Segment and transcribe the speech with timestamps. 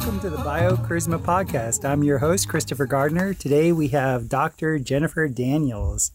[0.00, 1.86] welcome to the BioCharisma podcast.
[1.86, 3.34] I'm your host, Christopher Gardner.
[3.34, 4.78] Today we have Dr.
[4.78, 6.10] Jennifer Daniels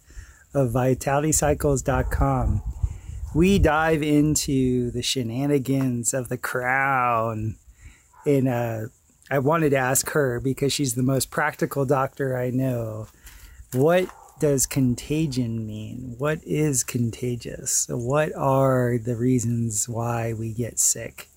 [0.55, 2.63] of vitalitycycles.com.
[3.35, 7.57] We dive into the shenanigans of the crown.
[8.25, 8.79] And uh,
[9.29, 13.05] I wanted to ask her because she's the most practical doctor I know.
[13.71, 14.09] What
[14.39, 16.15] does contagion mean?
[16.17, 17.85] What is contagious?
[17.87, 21.29] What are the reasons why we get sick?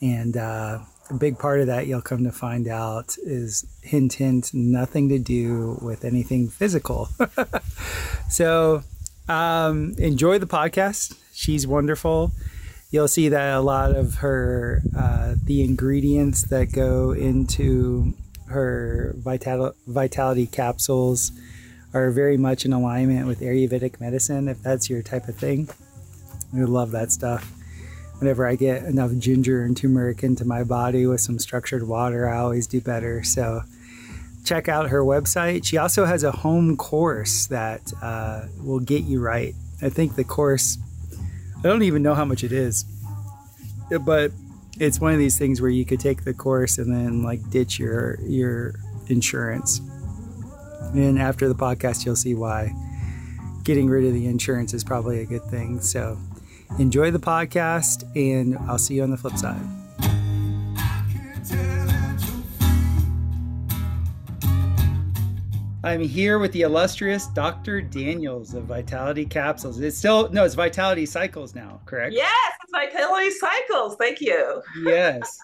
[0.00, 0.80] And uh,
[1.10, 5.18] a big part of that you'll come to find out is hint, hint, nothing to
[5.18, 7.08] do with anything physical.
[8.28, 8.82] so
[9.28, 11.18] um, enjoy the podcast.
[11.32, 12.32] She's wonderful.
[12.90, 18.14] You'll see that a lot of her, uh, the ingredients that go into
[18.46, 21.32] her vital- vitality capsules
[21.92, 25.68] are very much in alignment with Ayurvedic medicine, if that's your type of thing.
[26.54, 27.57] I love that stuff.
[28.18, 32.38] Whenever I get enough ginger and turmeric into my body with some structured water, I
[32.38, 33.22] always do better.
[33.22, 33.62] So
[34.44, 35.64] check out her website.
[35.64, 39.54] She also has a home course that uh, will get you right.
[39.80, 40.78] I think the course,
[41.58, 42.84] I don't even know how much it is,
[44.04, 44.32] but
[44.80, 47.78] it's one of these things where you could take the course and then like ditch
[47.78, 48.74] your your
[49.08, 49.80] insurance
[50.94, 52.72] and after the podcast, you'll see why
[53.62, 55.80] getting rid of the insurance is probably a good thing.
[55.80, 56.18] So
[56.78, 59.60] enjoy the podcast, and I'll see you on the flip side.
[65.84, 67.80] I'm here with the illustrious Dr.
[67.80, 69.80] Daniels of Vitality Capsules.
[69.80, 72.14] It's still, no, it's Vitality Cycles now, correct?
[72.14, 73.96] Yes, it's Vitality Cycles.
[73.96, 74.60] Thank you.
[74.82, 75.38] yes.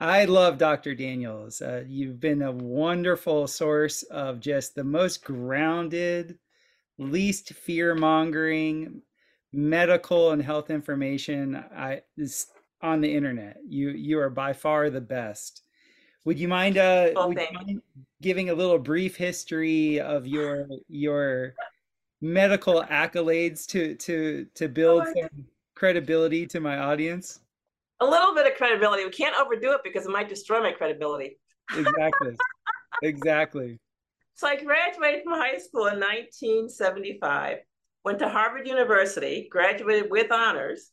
[0.00, 0.94] I love Dr.
[0.94, 1.62] Daniels.
[1.62, 6.38] Uh, you've been a wonderful source of just the most grounded,
[6.98, 9.00] least fear mongering
[9.54, 12.48] medical and health information I is
[12.82, 13.58] on the internet.
[13.66, 15.62] You you are by far the best.
[16.24, 17.82] Would you mind uh oh, would you mind
[18.20, 21.54] giving a little brief history of your your
[22.20, 27.40] medical accolades to to to build oh some credibility to my audience?
[28.00, 29.04] a little bit of credibility.
[29.04, 31.38] We can't overdo it because it might destroy my credibility.
[31.76, 32.36] Exactly.
[33.02, 33.78] exactly.
[34.34, 37.58] So I graduated from high school in 1975,
[38.04, 40.90] went to Harvard University, graduated with honors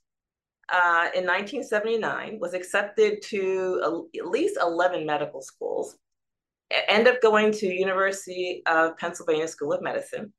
[0.71, 5.97] uh, in 1979, was accepted to at least 11 medical schools,
[6.87, 10.31] ended up going to University of Pennsylvania School of Medicine.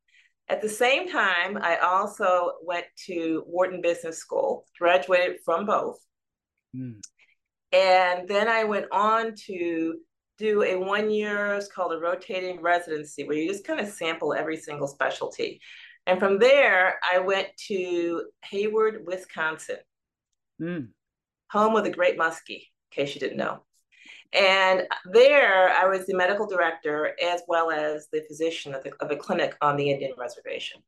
[0.49, 5.99] At the same time, I also went to Wharton Business School, graduated from both,
[6.77, 7.01] Mm.
[7.73, 9.99] And then I went on to
[10.39, 14.35] do a one year, it's called a rotating residency, where you just kind of sample
[14.35, 15.61] every single specialty.
[16.07, 19.77] And from there, I went to Hayward, Wisconsin,
[20.61, 20.89] mm.
[21.51, 23.63] home of the Great Muskie, in case you didn't know.
[24.33, 29.11] And there, I was the medical director as well as the physician of, the, of
[29.11, 30.81] a clinic on the Indian reservation.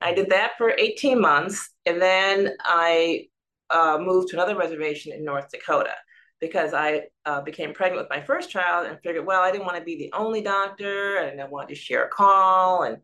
[0.00, 1.70] I did that for 18 months.
[1.86, 3.26] And then I
[3.70, 5.94] uh, moved to another reservation in North Dakota
[6.40, 9.78] because I uh, became pregnant with my first child and figured, well, I didn't want
[9.78, 12.82] to be the only doctor and I wanted to share a call.
[12.82, 12.98] And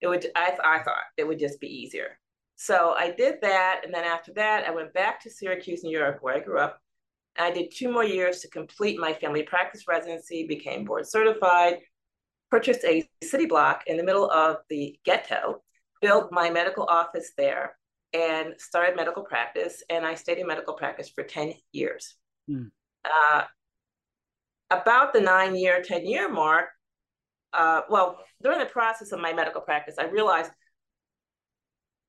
[0.00, 2.18] it would, I, I thought it would just be easier.
[2.56, 3.82] So I did that.
[3.84, 6.78] And then after that, I went back to Syracuse, New York, where I grew up.
[7.38, 11.78] I did two more years to complete my family practice residency, became board certified,
[12.50, 15.62] purchased a city block in the middle of the ghetto,
[16.02, 17.76] built my medical office there,
[18.12, 19.82] and started medical practice.
[19.88, 22.16] And I stayed in medical practice for 10 years.
[22.50, 22.70] Mm.
[23.04, 23.44] Uh,
[24.70, 26.68] about the nine year, 10 year mark,
[27.52, 30.50] uh, well, during the process of my medical practice, I realized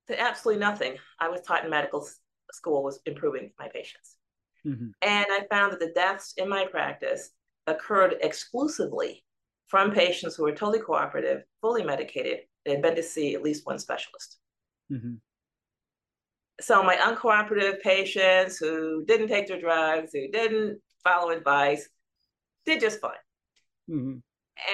[0.08, 2.06] that absolutely nothing I was taught in medical
[2.52, 4.16] school was improving my patients.
[4.66, 4.88] Mm-hmm.
[5.02, 7.30] And I found that the deaths in my practice
[7.66, 9.24] occurred exclusively
[9.68, 13.66] from patients who were totally cooperative, fully medicated, and had been to see at least
[13.66, 14.38] one specialist.
[14.92, 15.14] Mm-hmm
[16.62, 21.88] so my uncooperative patients who didn't take their drugs, who didn't follow advice,
[22.64, 23.12] did just fine.
[23.90, 24.18] Mm-hmm.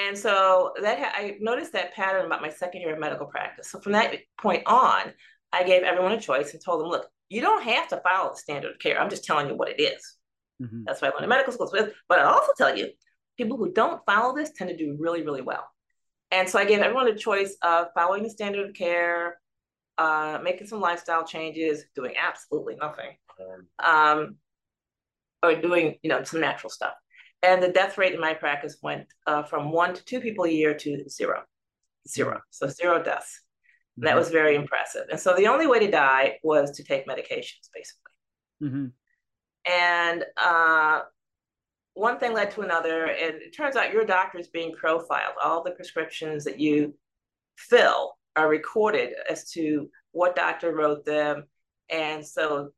[0.06, 3.70] And so that ha- I noticed that pattern about my second year of medical practice.
[3.70, 5.12] So from that point on,
[5.52, 8.36] I gave everyone a choice and told them, look, you don't have to follow the
[8.36, 9.00] standard of care.
[9.00, 10.16] I'm just telling you what it is.
[10.62, 10.82] Mm-hmm.
[10.86, 11.70] That's why I went to medical school.
[12.08, 12.88] But I also tell you,
[13.36, 15.68] people who don't follow this tend to do really, really well.
[16.30, 19.40] And so I gave everyone a choice of following the standard of care,
[19.96, 23.16] uh, making some lifestyle changes, doing absolutely nothing,
[23.78, 24.36] um,
[25.42, 26.92] or doing you know some natural stuff.
[27.42, 30.50] And the death rate in my practice went uh, from one to two people a
[30.50, 31.42] year to zero,
[32.08, 32.40] zero.
[32.50, 33.42] So zero deaths.
[33.98, 34.06] Mm-hmm.
[34.06, 35.06] That was very impressive.
[35.10, 38.12] And so the only way to die was to take medications, basically.
[38.62, 38.86] Mm-hmm.
[39.70, 41.02] And uh,
[41.94, 45.34] one thing led to another, and it turns out your doctor is being profiled.
[45.42, 46.94] All the prescriptions that you
[47.56, 51.44] fill are recorded as to what doctor wrote them.
[51.90, 52.70] And so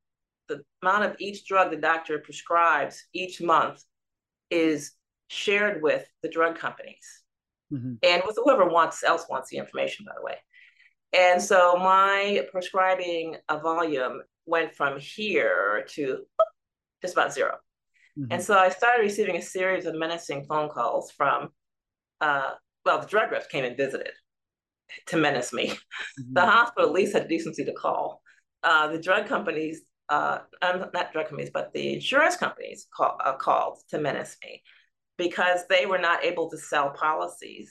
[0.48, 3.84] the amount of each drug the doctor prescribes each month
[4.50, 4.92] is
[5.28, 7.22] shared with the drug companies
[7.72, 7.94] mm-hmm.
[8.02, 10.36] and with whoever wants else wants the information, by the way.
[11.12, 16.18] And so my prescribing a volume went from here to
[17.02, 17.52] just about 0
[18.18, 18.26] mm-hmm.
[18.30, 21.50] And so I started receiving a series of menacing phone calls from,
[22.20, 22.52] uh,
[22.84, 24.12] well, the drug reps came and visited
[25.06, 25.68] to menace me.
[25.68, 26.34] Mm-hmm.
[26.34, 28.22] The hospital at least had decency to call.
[28.62, 33.78] Uh, the drug companies, uh, not drug companies, but the insurance companies call, uh, called
[33.88, 34.62] to menace me
[35.16, 37.70] because they were not able to sell policies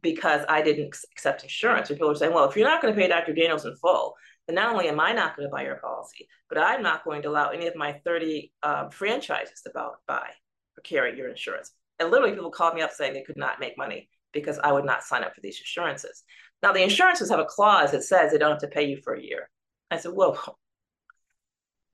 [0.00, 1.90] because I didn't accept insurance.
[1.90, 3.34] And people were saying, well, if you're not going to pay Dr.
[3.34, 4.14] Daniels in full,
[4.46, 7.22] then not only am I not going to buy your policy, but I'm not going
[7.22, 9.72] to allow any of my 30 um, franchises to
[10.06, 10.28] buy
[10.76, 11.72] or carry your insurance.
[11.98, 14.84] And literally, people called me up saying they could not make money because I would
[14.84, 16.22] not sign up for these insurances.
[16.62, 19.14] Now, the insurances have a clause that says they don't have to pay you for
[19.14, 19.50] a year.
[19.90, 20.56] I said, well,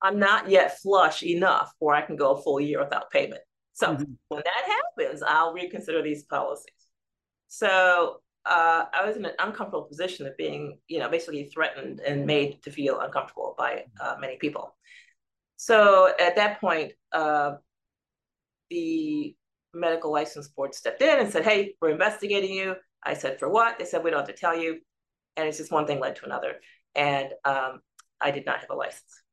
[0.05, 3.41] I'm not yet flush enough where I can go a full year without payment.
[3.73, 4.05] So mm-hmm.
[4.29, 6.69] when that happens, I'll reconsider these policies.
[7.49, 12.27] So uh, I was in an uncomfortable position of being, you know, basically threatened and
[12.27, 14.77] made to feel uncomfortable by uh, many people.
[15.57, 17.55] So at that point, uh,
[18.69, 19.35] the
[19.73, 23.79] medical license board stepped in and said, "Hey, we're investigating you." I said, "For what?"
[23.79, 24.81] They said, "We don't have to tell you."
[25.37, 26.57] And it's just one thing led to another,
[26.95, 27.81] and um,
[28.21, 29.24] I did not have a license.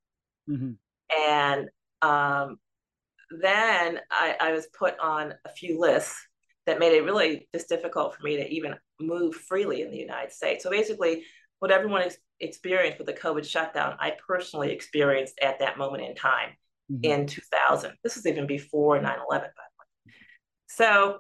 [0.50, 0.72] Mm-hmm.
[1.28, 1.70] And
[2.02, 2.58] um,
[3.30, 6.16] then I, I was put on a few lists
[6.66, 10.32] that made it really just difficult for me to even move freely in the United
[10.32, 10.64] States.
[10.64, 11.24] So basically,
[11.60, 12.04] what everyone
[12.40, 16.50] experienced with the COVID shutdown, I personally experienced at that moment in time
[16.92, 17.04] mm-hmm.
[17.04, 17.94] in 2000.
[18.04, 20.14] This was even before 9 11, by the way.
[20.68, 21.20] So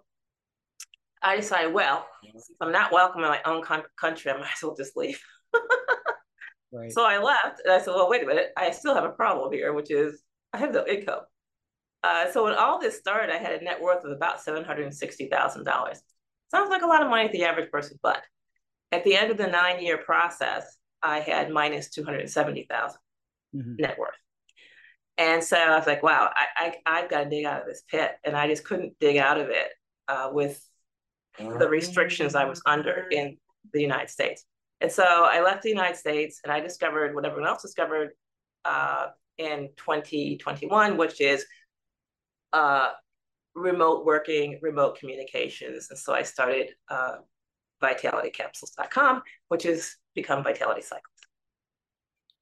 [1.21, 3.63] I decided, well, if I'm not welcome in my own
[3.99, 5.21] country, I might as well just leave.
[6.71, 6.91] right.
[6.91, 9.51] So I left and I said, well, wait a minute, I still have a problem
[9.51, 10.21] here, which is
[10.53, 11.21] I have no income.
[12.03, 15.97] Uh, so when all this started, I had a net worth of about $760,000.
[16.49, 18.21] Sounds like a lot of money to the average person, but
[18.91, 22.97] at the end of the nine year process, I had minus 270,000
[23.55, 23.75] mm-hmm.
[23.77, 24.15] net worth.
[25.17, 27.83] And so I was like, wow, I, I, have got to dig out of this
[27.87, 28.11] pit.
[28.23, 29.69] And I just couldn't dig out of it
[30.07, 30.63] uh, with
[31.37, 33.37] the restrictions I was under in
[33.73, 34.43] the United States.
[34.81, 38.09] And so I left the United States and I discovered what everyone else discovered
[38.65, 39.07] uh,
[39.37, 41.45] in 2021, which is
[42.51, 42.89] uh,
[43.53, 45.87] remote working, remote communications.
[45.91, 47.17] And so I started uh,
[47.81, 51.05] vitalitycapsules.com, which has become Vitality Cycles.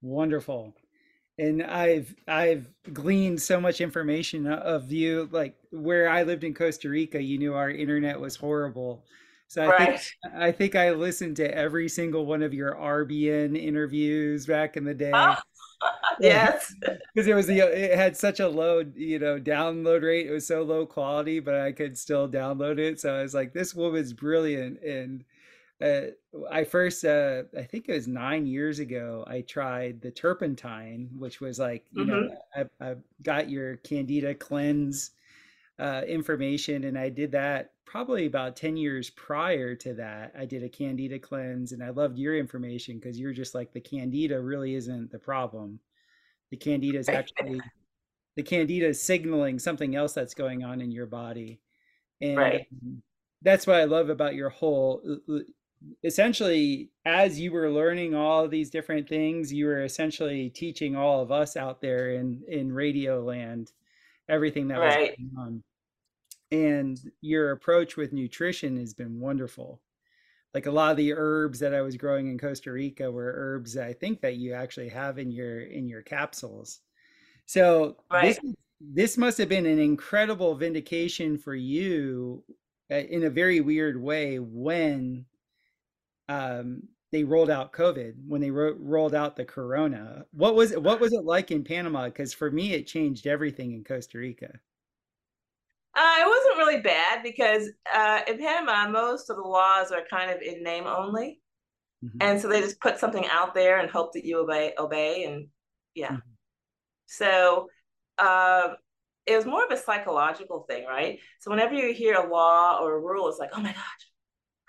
[0.02, 0.74] Wonderful.
[1.38, 5.30] And I've I've gleaned so much information of you.
[5.32, 9.06] Like where I lived in Costa Rica, you knew our internet was horrible.
[9.50, 10.00] So I right.
[10.00, 14.86] think I think I listened to every single one of your RBN interviews back in
[14.86, 15.12] the day.
[15.14, 15.36] Oh,
[16.20, 16.76] yes
[17.14, 20.46] because it was the it had such a low you know download rate it was
[20.46, 24.12] so low quality but i could still download it so i was like this woman's
[24.12, 25.24] brilliant and
[25.82, 26.12] uh,
[26.52, 31.40] i first uh, i think it was nine years ago i tried the turpentine which
[31.40, 32.28] was like you mm-hmm.
[32.28, 35.12] know I, I got your candida cleanse
[35.80, 40.64] uh, information and i did that probably about 10 years prior to that i did
[40.64, 44.76] a candida cleanse and i loved your information because you're just like the candida really
[44.76, 45.80] isn't the problem
[46.52, 47.60] the candida is actually
[48.36, 51.60] the candida is signaling something else that's going on in your body
[52.22, 52.68] and right.
[53.42, 55.02] that's what i love about your whole
[56.04, 61.24] essentially as you were learning all of these different things you were essentially teaching all
[61.24, 63.72] of us out there in in radio land
[64.28, 65.00] everything that right.
[65.00, 65.64] was going on
[66.52, 69.82] and your approach with nutrition has been wonderful
[70.54, 73.78] like a lot of the herbs that I was growing in Costa Rica were herbs
[73.78, 76.80] I think that you actually have in your in your capsules.
[77.46, 78.40] So right.
[78.44, 82.44] this this must have been an incredible vindication for you
[82.92, 85.26] uh, in a very weird way when
[86.30, 90.26] um, they rolled out COVID, when they ro- rolled out the corona.
[90.32, 92.06] What was it, what was it like in Panama?
[92.06, 94.60] Because for me, it changed everything in Costa Rica.
[96.00, 100.32] Uh, it wasn't really bad because uh, in Panama, most of the laws are kind
[100.32, 101.42] of in name only.
[102.04, 102.18] Mm-hmm.
[102.22, 105.26] And so they just put something out there and hope that you obey, obey.
[105.26, 105.48] And
[105.96, 106.12] yeah.
[106.12, 106.30] Mm-hmm.
[107.08, 107.68] So
[108.18, 108.70] uh,
[109.26, 111.20] it was more of a psychological thing, right?
[111.42, 114.08] So whenever you hear a law or a rule, it's like, oh my gosh,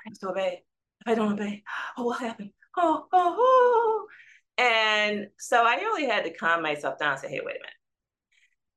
[0.01, 0.65] I have to obey.
[1.01, 1.63] If I don't obey,
[1.97, 2.51] oh, what happened?
[2.77, 4.07] Oh, oh, oh.
[4.59, 7.71] And so I really had to calm myself down and say, hey, wait a minute.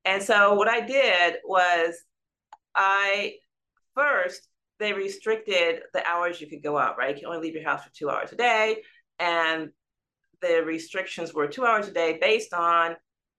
[0.06, 1.96] And so what I did was
[2.76, 3.36] I
[3.96, 4.48] first
[4.80, 7.16] they restricted the hours you could go out, right?
[7.16, 8.82] You can only leave your house for two hours a day.
[9.20, 9.70] And
[10.42, 12.96] the restrictions were two hours a day based on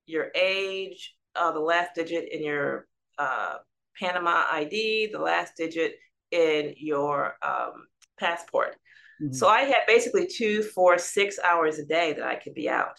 [0.07, 2.87] your age, uh, the last digit in your
[3.19, 3.57] uh,
[4.00, 5.97] Panama ID, the last digit
[6.31, 7.87] in your um,
[8.19, 8.76] passport.
[9.23, 9.35] Mm-hmm.
[9.35, 12.99] So I had basically two, four, six hours a day that I could be out.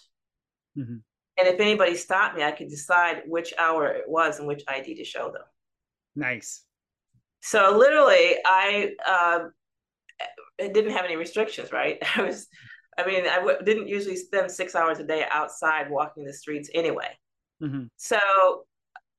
[0.77, 0.97] Mm-hmm.
[1.37, 4.95] And if anybody stopped me, I could decide which hour it was and which ID
[4.95, 5.43] to show them.
[6.15, 6.63] Nice.
[7.41, 9.39] So literally, I uh,
[10.57, 11.97] didn't have any restrictions, right?
[12.15, 12.47] I was,
[12.97, 16.69] I mean, I w- didn't usually spend six hours a day outside walking the streets
[16.73, 17.09] anyway.
[17.61, 17.85] Mm-hmm.
[17.97, 18.19] So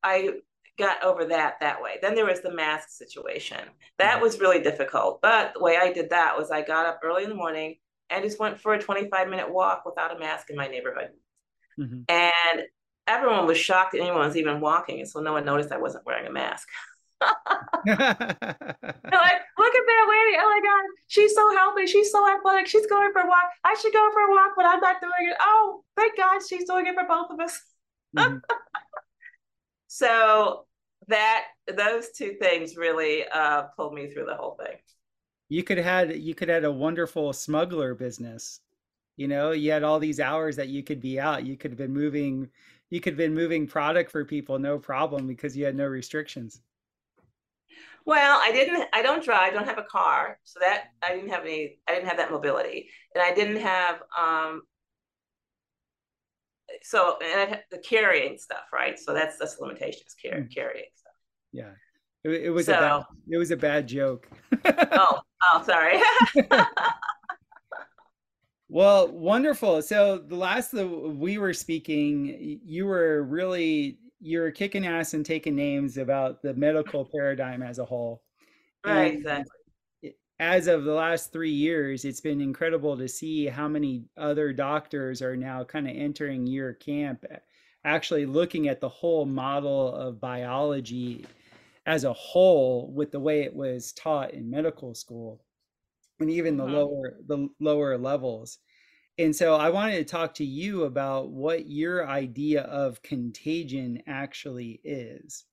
[0.03, 0.31] I
[0.79, 1.97] got over that that way.
[2.03, 3.61] Then there was the mask situation.
[3.99, 4.23] That mm-hmm.
[4.23, 5.21] was really difficult.
[5.23, 7.77] But the way I did that was I got up early in the morning
[8.11, 11.11] and just went for a 25 minute walk without a mask in my neighborhood.
[11.79, 12.03] Mm-hmm.
[12.09, 12.63] And
[13.07, 15.01] everyone was shocked that anyone was even walking.
[15.01, 16.69] And so no one noticed I wasn't wearing a mask.
[17.87, 17.97] They're
[19.21, 20.37] like, look at that lady.
[20.39, 21.87] Oh my God, she's so healthy.
[21.87, 22.67] She's so athletic.
[22.67, 23.51] She's going for a walk.
[23.65, 25.37] I should go for a walk, but I'm not doing it.
[25.41, 27.61] Oh, thank God she's doing it for both of us.
[28.17, 28.39] Mm-hmm.
[29.87, 30.67] so
[31.09, 31.45] that
[31.75, 34.77] those two things really uh, pulled me through the whole thing.
[35.49, 38.61] You could have had you could have had a wonderful smuggler business.
[39.17, 41.47] You know, you had all these hours that you could be out.
[41.47, 42.51] You could have been moving
[42.91, 46.61] you could have been moving product for people no problem because you had no restrictions.
[48.05, 48.89] Well, I didn't.
[48.93, 49.53] I don't drive.
[49.53, 51.79] Don't have a car, so that I didn't have any.
[51.89, 54.01] I didn't have that mobility, and I didn't have.
[54.17, 54.63] um
[56.83, 58.97] So and I had the carrying stuff, right?
[58.97, 60.15] So that's that's the limitations.
[60.23, 60.55] Carry, mm.
[60.55, 61.13] carrying stuff.
[61.53, 61.71] Yeah,
[62.23, 64.29] it, it was so, a bad, it was a bad joke.
[64.65, 66.01] oh, oh, sorry.
[68.69, 69.81] well, wonderful.
[69.83, 75.55] So the last that we were speaking, you were really you're kicking ass and taking
[75.55, 78.23] names about the medical paradigm as a whole.
[78.85, 80.15] Right, and exactly.
[80.39, 85.23] As of the last three years, it's been incredible to see how many other doctors
[85.23, 87.25] are now kind of entering your camp,
[87.85, 91.25] actually looking at the whole model of biology
[91.87, 95.46] as a whole with the way it was taught in medical school
[96.21, 96.75] and even the mm-hmm.
[96.75, 98.59] lower the lower levels
[99.19, 104.79] and so I wanted to talk to you about what your idea of contagion actually
[104.85, 105.45] is.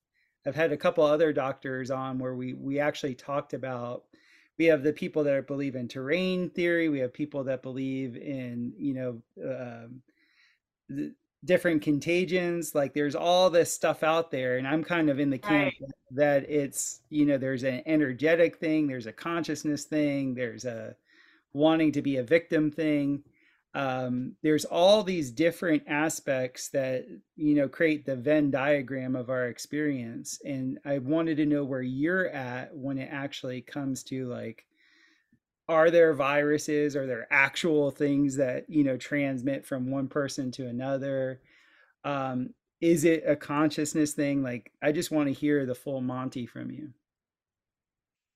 [0.46, 4.04] I've had a couple other doctors on where we we actually talked about
[4.60, 8.74] we have the people that believe in terrain theory, we have people that believe in,
[8.78, 11.14] you know, um,
[11.46, 15.38] different contagions like there's all this stuff out there and i'm kind of in the
[15.38, 15.92] camp right.
[16.12, 20.96] that it's you know there's an energetic thing there's a consciousness thing there's a
[21.54, 23.24] wanting to be a victim thing
[23.76, 29.48] um, there's all these different aspects that you know create the venn diagram of our
[29.48, 34.66] experience and i wanted to know where you're at when it actually comes to like
[35.70, 40.68] are there viruses are there actual things that you know transmit from one person to
[40.68, 41.42] another
[42.04, 42.50] um,
[42.82, 46.70] is it a consciousness thing like i just want to hear the full monty from
[46.72, 46.90] you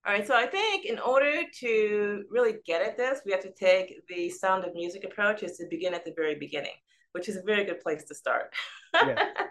[0.08, 3.52] all right, so I think in order to really get at this, we have to
[3.52, 6.76] take the sound of music approach is to begin at the very beginning,
[7.12, 8.54] which is a very good place to start.
[8.94, 9.16] Yeah.
[9.36, 9.44] so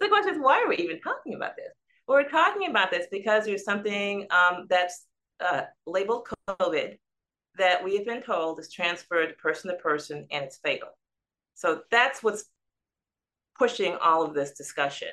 [0.00, 1.72] the question is, why are we even talking about this?
[2.06, 5.06] Well, we're talking about this because there's something um, that's
[5.40, 6.98] uh, labeled COVID
[7.58, 10.88] that we have been told is transferred person to person and it's fatal.
[11.54, 12.44] So that's what's
[13.58, 15.08] pushing all of this discussion.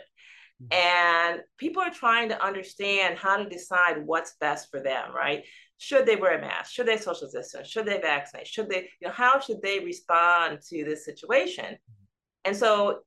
[0.62, 0.74] Mm-hmm.
[0.74, 5.44] And people are trying to understand how to decide what's best for them, right?
[5.78, 6.72] Should they wear a mask?
[6.74, 7.68] Should they social distance?
[7.68, 8.48] Should they vaccinate?
[8.48, 11.66] Should they, you know, how should they respond to this situation?
[11.66, 12.06] Mm-hmm.
[12.46, 13.00] And so,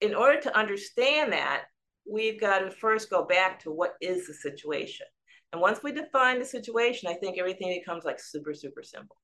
[0.00, 1.64] in order to understand that,
[2.10, 5.06] we've got to first go back to what is the situation.
[5.56, 9.16] And once we define the situation, I think everything becomes like super, super simple.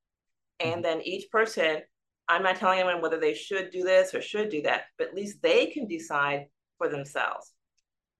[0.60, 0.80] And mm-hmm.
[0.80, 1.82] then each person,
[2.26, 5.14] I'm not telling anyone whether they should do this or should do that, but at
[5.14, 6.46] least they can decide
[6.78, 7.52] for themselves.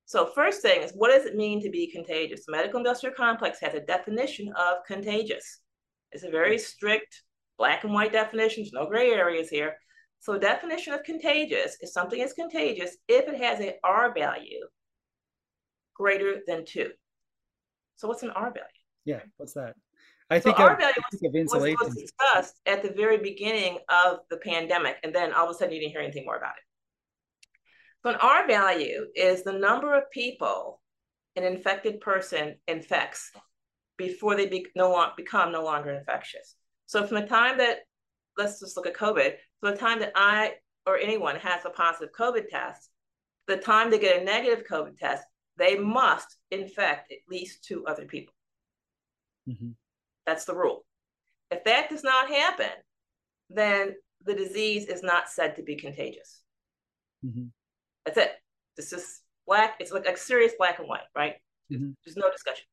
[0.04, 2.45] So first thing is, what does it mean to be contagious?
[2.45, 5.61] The medical industrial complex has a definition of contagious.
[6.11, 7.23] It's a very strict
[7.57, 8.62] black and white definition.
[8.62, 9.78] There's no gray areas here.
[10.21, 14.66] So definition of contagious is something is contagious if it has a R value
[15.95, 16.90] greater than two.
[17.96, 18.66] So what's an R value?
[19.04, 19.75] Yeah, what's that?
[20.30, 20.94] I think so of, R value
[21.34, 25.50] was, was, was discussed at the very beginning of the pandemic, and then all of
[25.50, 26.64] a sudden you didn't hear anything more about it.
[28.02, 30.80] So an R value is the number of people
[31.37, 33.30] an infected person infects
[33.96, 36.56] before they be, no long, become no longer infectious.
[36.87, 37.78] So from the time that,
[38.37, 40.54] let's just look at COVID, from the time that I
[40.87, 42.90] or anyone has a positive COVID test,
[43.46, 45.22] the time to get a negative COVID test
[45.56, 48.35] they must infect at least two other people.
[49.49, 49.71] Mm-hmm.
[50.26, 50.85] That's the rule.
[51.50, 52.71] If that does not happen,
[53.50, 53.94] then
[54.25, 56.40] the disease is not said to be contagious.
[57.25, 57.47] Mm-hmm.
[58.06, 58.32] That's it.
[58.76, 59.76] This is black.
[59.80, 61.35] It's like a serious black and white, right?
[61.71, 61.90] Mm-hmm.
[62.04, 62.64] There's no discussion.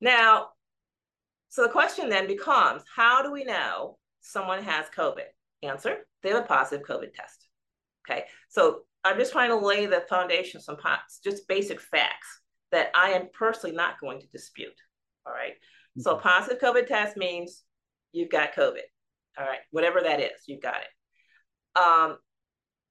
[0.00, 0.48] Now,
[1.48, 5.24] so the question then becomes how do we know someone has COVID?
[5.62, 7.46] Answer they have a positive COVID test.
[8.08, 8.24] Okay.
[8.48, 12.40] So I'm just trying to lay the foundation, some pots, just basic facts
[12.72, 14.74] that I am personally not going to dispute.
[15.26, 15.52] All right.
[15.52, 16.02] Mm-hmm.
[16.02, 17.62] So positive COVID test means
[18.12, 18.86] you've got COVID.
[19.38, 19.60] All right.
[19.70, 21.80] Whatever that is, you've got it.
[21.80, 22.18] Um,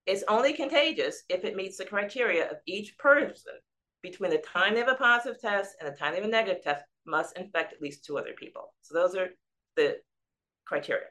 [0.05, 3.53] it's only contagious if it meets the criteria of each person
[4.01, 6.63] between the time they have a positive test and the time they have a negative
[6.63, 8.74] test must infect at least two other people.
[8.84, 9.29] So those are
[9.75, 9.98] the
[10.65, 11.07] criteria.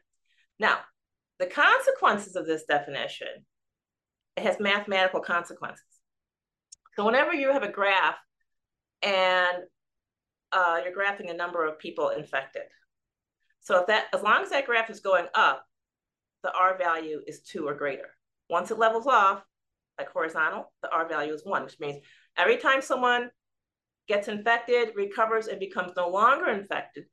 [0.61, 0.78] Now,
[1.40, 3.44] the consequences of this definition,
[4.36, 5.84] it has mathematical consequences.
[6.96, 8.16] So whenever you have a graph
[9.02, 9.58] and
[10.52, 12.62] uh, you're graphing the number of people infected.
[13.60, 15.64] So if that, as long as that graph is going up,
[16.42, 18.10] the R value is two or greater.
[18.50, 19.42] Once it levels off,
[19.98, 22.04] like horizontal, the R value is one, which means
[22.36, 23.30] every time someone
[24.06, 27.04] gets infected, recovers, and becomes no longer infected,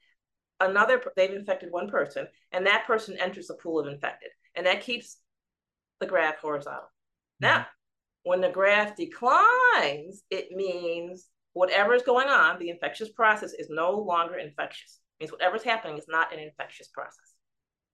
[0.59, 4.81] another they've infected one person, and that person enters the pool of infected, and that
[4.81, 5.17] keeps
[5.99, 6.89] the graph horizontal.
[7.41, 7.53] Mm-hmm.
[7.53, 7.65] Now,
[8.23, 13.91] when the graph declines, it means whatever is going on, the infectious process is no
[13.91, 14.99] longer infectious.
[15.19, 17.33] It means whatever's happening is not an infectious process.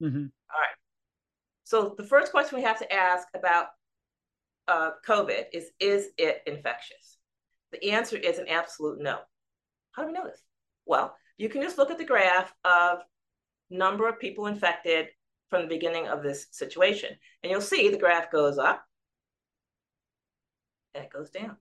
[0.01, 0.18] Mm-hmm.
[0.18, 0.75] All right.
[1.63, 3.68] So the first question we have to ask about
[4.68, 7.18] uh, COVID is: Is it infectious?
[7.72, 9.20] The answer is an absolute no.
[9.92, 10.42] How do we know this?
[10.86, 13.00] Well, you can just look at the graph of
[13.70, 15.08] number of people infected
[15.50, 17.10] from the beginning of this situation.
[17.44, 18.84] And you'll see the graph goes up
[20.97, 21.57] and it goes down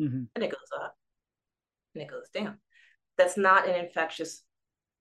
[0.00, 0.24] mm-hmm.
[0.34, 0.96] and it goes up
[1.94, 2.58] and it goes down.
[3.16, 4.42] That's not an infectious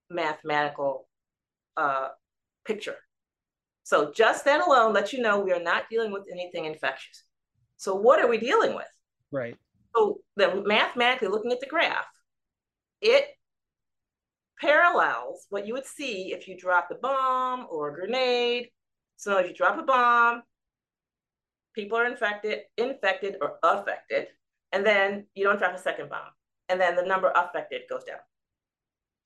[0.09, 1.07] mathematical
[1.77, 2.09] uh,
[2.65, 2.97] picture.
[3.83, 7.23] So just that alone lets you know we are not dealing with anything infectious.
[7.77, 8.85] So what are we dealing with?
[9.31, 9.55] Right.
[9.95, 12.05] So then mathematically looking at the graph,
[13.01, 13.25] it
[14.59, 18.67] parallels what you would see if you dropped a bomb or a grenade.
[19.15, 20.43] So if you drop a bomb,
[21.73, 24.27] people are infected, infected or affected,
[24.71, 26.32] and then you don't drop a second bomb,
[26.67, 28.17] and then the number affected goes down.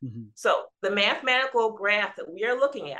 [0.04, 0.24] Mm-hmm.
[0.36, 3.00] So the mathematical graph that we are looking at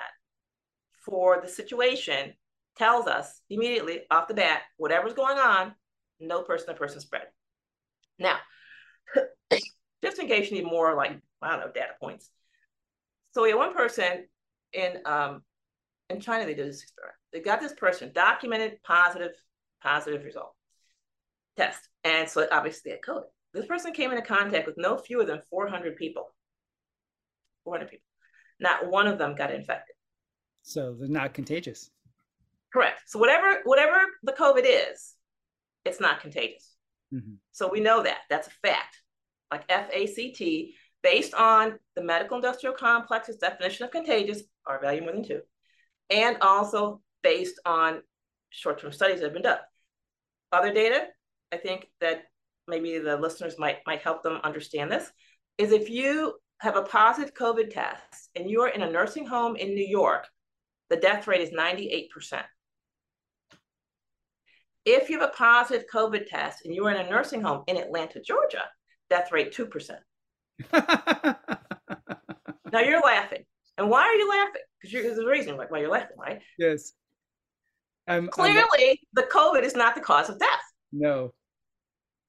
[1.06, 2.34] for the situation
[2.78, 5.74] tells us immediately off the bat, whatever's going on,
[6.20, 7.28] no person to person spread.
[8.20, 8.38] Now,
[10.04, 12.30] just in case you need more, like, I don't know, data points.
[13.34, 14.26] So we had one person
[14.72, 15.44] in um,
[16.14, 17.18] in China, they did this experiment.
[17.32, 19.32] They got this person documented positive,
[19.82, 20.54] positive result
[21.58, 21.88] test.
[22.04, 23.28] And so obviously they had COVID.
[23.54, 26.34] This person came into contact with no fewer than 400 people.
[27.64, 28.06] 400 people.
[28.60, 29.96] Not one of them got infected.
[30.64, 31.90] So they're not contagious.
[32.72, 33.02] Correct.
[33.06, 35.14] So whatever whatever the COVID is,
[35.86, 36.76] it's not contagious.
[37.14, 37.34] Mm-hmm.
[37.52, 38.20] So we know that.
[38.30, 39.00] That's a fact.
[39.52, 40.42] Like FACT,
[41.04, 45.42] based on the medical industrial complex's definition of contagious, R value more than two,
[46.14, 48.02] and also based on
[48.52, 49.58] short term studies that have been done.
[50.52, 51.08] Other data,
[51.52, 52.26] I think that
[52.68, 55.12] maybe the listeners might, might help them understand this,
[55.58, 59.56] is if you have a positive COVID test and you are in a nursing home
[59.56, 60.28] in New York,
[60.90, 62.08] the death rate is 98%.
[64.86, 68.22] If you have a positive COVID test and you're in a nursing home in Atlanta,
[68.22, 68.64] Georgia,
[69.10, 69.98] death rate 2%.
[72.72, 73.46] now you're laughing.
[73.78, 74.62] And why are you laughing?
[74.84, 76.42] Because there's a reason why you're laughing, right?
[76.60, 76.94] Yes.
[78.08, 80.62] Um, Clearly, the COVID is not the cause of death.
[80.92, 81.34] No.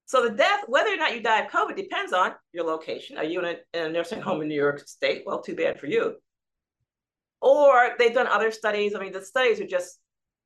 [0.07, 3.19] So the death, whether or not you die of COVID, depends on your location.
[3.19, 5.25] Are you in a, in a nursing home in New York State?
[5.27, 6.17] Well, too bad for you.
[7.41, 8.95] Or they've done other studies.
[8.95, 9.99] I mean, the studies are just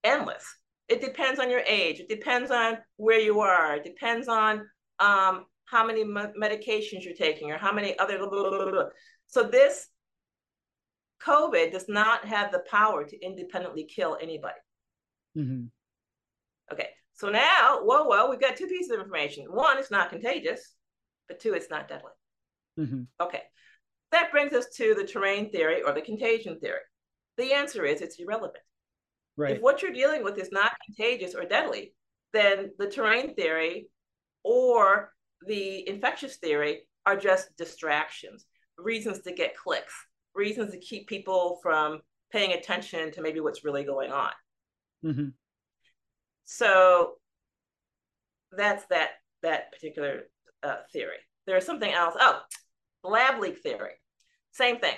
[0.05, 0.45] endless.
[0.89, 2.01] It depends on your age.
[2.01, 3.77] It depends on where you are.
[3.77, 4.67] It depends on
[4.99, 8.19] um, how many medications you're taking or how many other.
[8.19, 8.85] Blah, blah, blah,
[9.27, 9.89] so this
[11.25, 14.59] COVID does not have the power to independently kill anybody.
[15.37, 15.65] Mm-hmm.
[16.73, 19.47] Okay, so now, whoa, whoa, we've got two pieces of information.
[19.47, 20.75] One, it's not contagious,
[21.27, 22.13] but two, it's not deadly.
[22.79, 23.03] Mm-hmm.
[23.21, 23.43] Okay,
[24.13, 26.81] that brings us to the terrain theory or the contagion theory.
[27.37, 28.63] The answer is it's irrelevant.
[29.37, 29.57] Right.
[29.57, 31.95] If what you're dealing with is not contagious or deadly,
[32.33, 33.89] then the terrain theory
[34.43, 35.13] or
[35.47, 38.45] the infectious theory are just distractions,
[38.77, 39.95] reasons to get clicks,
[40.39, 42.01] reasons to keep people from
[42.33, 44.31] paying attention to maybe what's really going on.
[45.05, 45.29] Mm-hmm.
[46.45, 47.15] So
[48.53, 49.11] that's that
[49.43, 50.23] that particular
[50.63, 51.19] uh, theory.
[51.47, 52.15] There's something else.
[52.19, 52.41] Oh,
[53.05, 53.93] lab leak theory.
[54.53, 54.97] Same thing.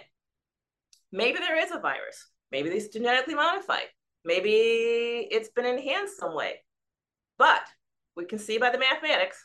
[1.13, 2.29] Maybe there is a virus.
[2.53, 3.89] Maybe it's genetically modified.
[4.25, 6.61] Maybe it's been enhanced some way.
[7.39, 7.63] But
[8.17, 9.45] we can see by the mathematics,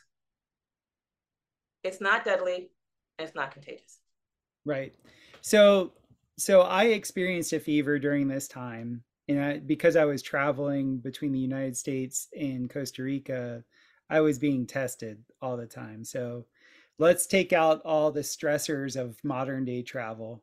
[1.82, 2.70] it's not deadly
[3.18, 3.98] and it's not contagious.
[4.64, 4.94] Right.
[5.46, 5.92] So
[6.36, 11.30] so I experienced a fever during this time and I, because I was traveling between
[11.30, 13.62] the United States and Costa Rica,
[14.10, 16.02] I was being tested all the time.
[16.02, 16.46] So
[16.98, 20.42] let's take out all the stressors of modern day travel.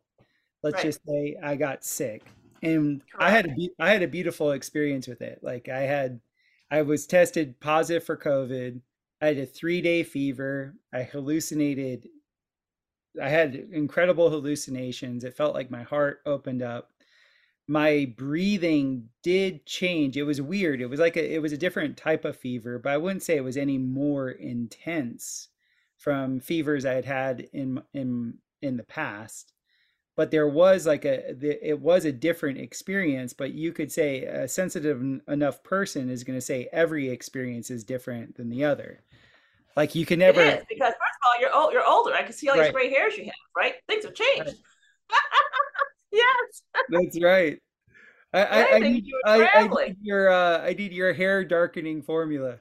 [0.64, 0.86] Let's right.
[0.86, 2.24] just say I got sick
[2.62, 3.22] and Correct.
[3.22, 5.40] I had a I had a beautiful experience with it.
[5.44, 6.22] Like I had
[6.72, 8.80] I was tested positive for COVID.
[9.22, 10.76] I had a 3-day fever.
[10.94, 12.08] I hallucinated
[13.22, 15.24] I had incredible hallucinations.
[15.24, 16.92] It felt like my heart opened up.
[17.68, 20.18] My breathing did change.
[20.18, 20.82] It was weird.
[20.82, 23.38] It was like a, it was a different type of fever, but I wouldn't say
[23.38, 25.50] it was any more intense
[25.98, 29.54] from fevers I had had in in in the past.
[30.16, 33.34] But there was like a it was a different experience.
[33.34, 37.84] But you could say a sensitive enough person is going to say every experience is
[37.84, 39.04] different than the other.
[39.78, 40.94] Like you can never it is, because
[41.34, 42.14] all, you're old, you're older.
[42.14, 43.74] I can see all these gray hairs you have, right?
[43.88, 44.56] Things have changed.
[45.12, 45.20] Right.
[46.12, 46.62] yes.
[46.90, 47.60] That's right.
[48.34, 52.58] I, I, I, need, I, I, need your uh, I need your hair darkening formula.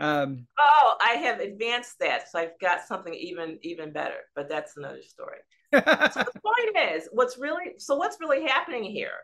[0.00, 4.18] Um, oh, I have advanced that, so I've got something even even better.
[4.34, 5.38] But that's another story.
[5.72, 9.20] so the point is, what's really so what's really happening here,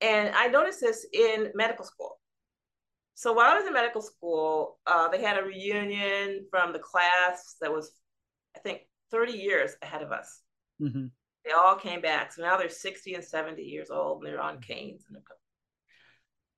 [0.00, 2.18] and I noticed this in medical school.
[3.14, 7.56] So while I was in medical school, uh, they had a reunion from the class
[7.60, 7.92] that was,
[8.56, 10.40] I think, 30 years ahead of us.
[10.80, 11.06] Mm-hmm.
[11.44, 12.32] They all came back.
[12.32, 15.04] So now they're 60 and 70 years old and they're on canes.
[15.08, 15.18] And,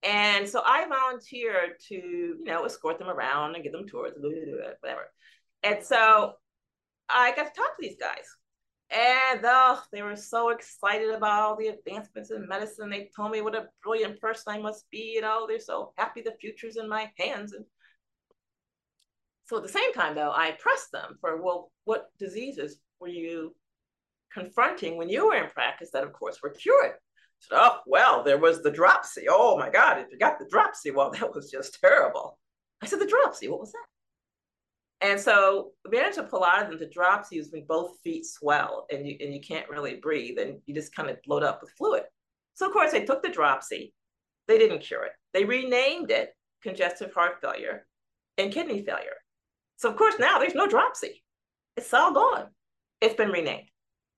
[0.03, 5.11] and so I volunteered to, you know, escort them around and give them tours, whatever.
[5.63, 6.35] And so
[7.09, 8.27] I got to talk to these guys.
[8.91, 12.91] And oh, they were so excited about all the advancements in medicine.
[12.91, 15.13] They told me what a brilliant person I must be.
[15.15, 17.55] You know, they're so happy the future's in my hands.
[17.55, 17.65] And
[19.47, 23.55] so at the same time, though, I pressed them for, well, what diseases were you
[24.33, 26.93] confronting when you were in practice that, of course, were cured?
[27.41, 29.27] Said, oh, well, there was the dropsy.
[29.29, 32.39] Oh my God, if you got the dropsy, well, that was just terrible.
[32.83, 33.87] I said, the dropsy, what was that?
[35.07, 39.35] And so advantage of Pilates the dropsy is when both feet swell and you, and
[39.35, 42.05] you can't really breathe and you just kind of bloat up with fluid.
[42.55, 43.93] So of course they took the dropsy.
[44.49, 45.13] They didn't cure it.
[45.35, 46.31] They renamed it
[46.63, 47.87] congestive heart failure
[48.39, 49.17] and kidney failure.
[49.77, 51.23] So of course now there's no dropsy.
[51.77, 52.47] It's all gone.
[53.01, 53.69] It's been renamed.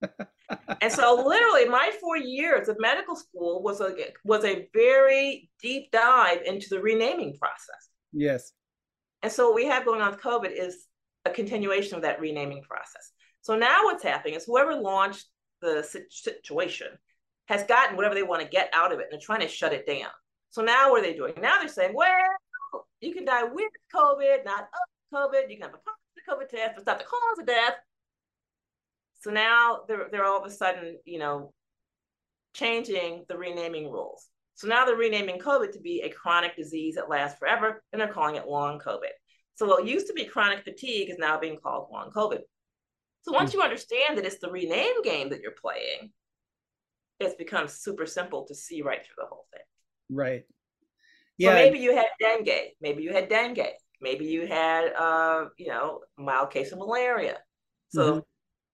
[0.81, 5.91] and so literally my four years of medical school was a was a very deep
[5.91, 7.89] dive into the renaming process.
[8.13, 8.53] Yes.
[9.23, 10.87] And so what we have going on with COVID is
[11.25, 13.11] a continuation of that renaming process.
[13.41, 15.27] So now what's happening is whoever launched
[15.61, 16.89] the situation
[17.49, 19.73] has gotten whatever they want to get out of it and they're trying to shut
[19.73, 20.11] it down.
[20.51, 21.35] So now what are they doing?
[21.41, 22.11] Now they're saying, well,
[23.01, 25.49] you can die with COVID, not of COVID.
[25.49, 27.75] You can have a positive COVID test, but it's not the cause of death.
[29.21, 31.53] So now they're, they're all of a sudden, you know,
[32.55, 34.29] changing the renaming rules.
[34.55, 38.13] So now they're renaming COVID to be a chronic disease that lasts forever, and they're
[38.13, 39.11] calling it long COVID.
[39.57, 42.41] So what used to be chronic fatigue is now being called long COVID.
[43.23, 43.59] So once hmm.
[43.59, 46.13] you understand that it's the rename game that you're playing,
[47.21, 49.63] it's become super simple to see right through the whole thing.
[50.11, 50.45] Right.
[51.39, 51.51] Yeah.
[51.51, 52.71] So maybe you had dengue.
[52.81, 53.67] Maybe you had dengue.
[54.01, 57.39] Maybe you had, uh, you know, mild case of malaria.
[57.89, 58.19] So mm-hmm.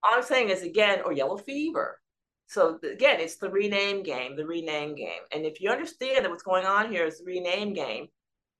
[0.03, 1.99] all I'm saying is again, or yellow fever.
[2.47, 5.21] So again, it's the rename game, the rename game.
[5.31, 8.07] And if you understand that what's going on here is the rename game,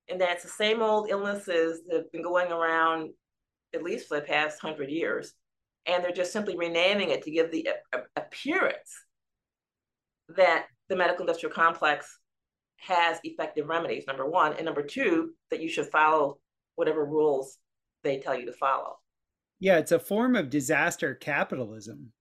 [0.10, 3.12] and that it's the same old illnesses that have been going around
[3.74, 5.34] at least for the past hundred years,
[5.86, 7.68] and they're just simply renaming it to give the
[8.16, 9.06] appearance
[10.30, 12.20] that the medical industrial complex
[12.78, 14.54] has effective remedies, number one.
[14.54, 16.38] And number two, that you should follow
[16.76, 17.58] whatever rules
[18.04, 18.98] they tell you to follow.
[19.60, 22.12] Yeah, it's a form of disaster capitalism.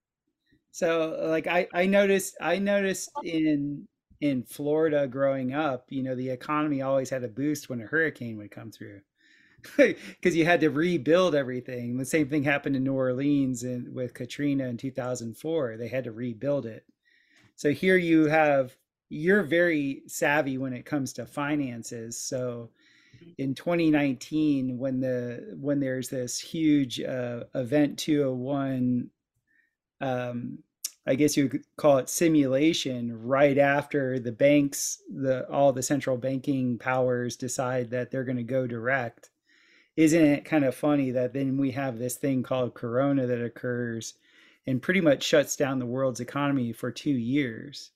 [0.71, 3.87] So like I, I noticed I noticed in
[4.21, 8.37] in Florida growing up, you know, the economy always had a boost when a hurricane
[8.37, 9.01] would come through.
[9.77, 11.97] Because you had to rebuild everything.
[11.97, 15.77] The same thing happened in New Orleans and with Katrina in 2004.
[15.77, 16.85] They had to rebuild it.
[17.55, 18.75] So here you have
[19.09, 22.17] you're very savvy when it comes to finances.
[22.17, 22.71] So
[23.37, 29.09] in 2019 when the when there's this huge uh, event 201
[30.01, 30.59] um,
[31.05, 36.17] I guess you could call it simulation right after the banks, the all the central
[36.17, 39.29] banking powers decide that they're going to go direct.
[39.97, 44.15] isn't it kind of funny that then we have this thing called corona that occurs
[44.65, 47.91] and pretty much shuts down the world's economy for two years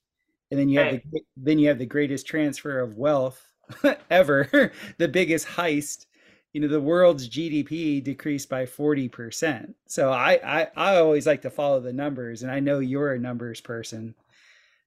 [0.50, 3.47] and then you have the then you have the greatest transfer of wealth
[4.10, 6.06] ever the biggest heist
[6.52, 11.50] you know the world's gdp decreased by 40% so I, I i always like to
[11.50, 14.14] follow the numbers and i know you're a numbers person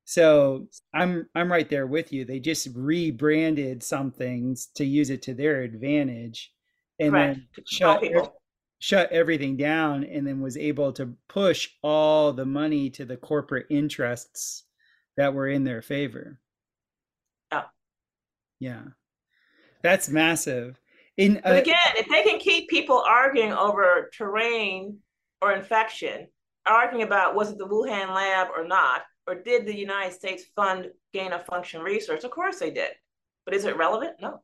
[0.05, 5.21] so i'm i'm right there with you they just rebranded some things to use it
[5.23, 6.51] to their advantage
[6.99, 7.39] and Correct.
[7.55, 8.03] then shut
[8.81, 13.67] shut everything down and then was able to push all the money to the corporate
[13.69, 14.63] interests
[15.15, 16.39] that were in their favor.
[18.61, 18.83] Yeah.
[19.81, 20.79] That's massive.
[21.17, 24.99] In uh, but again, if they can keep people arguing over terrain
[25.41, 26.27] or infection,
[26.65, 30.91] arguing about was it the Wuhan lab or not, or did the United States fund
[31.11, 32.23] gain of function research?
[32.23, 32.91] Of course they did.
[33.45, 34.17] But is it relevant?
[34.21, 34.41] No.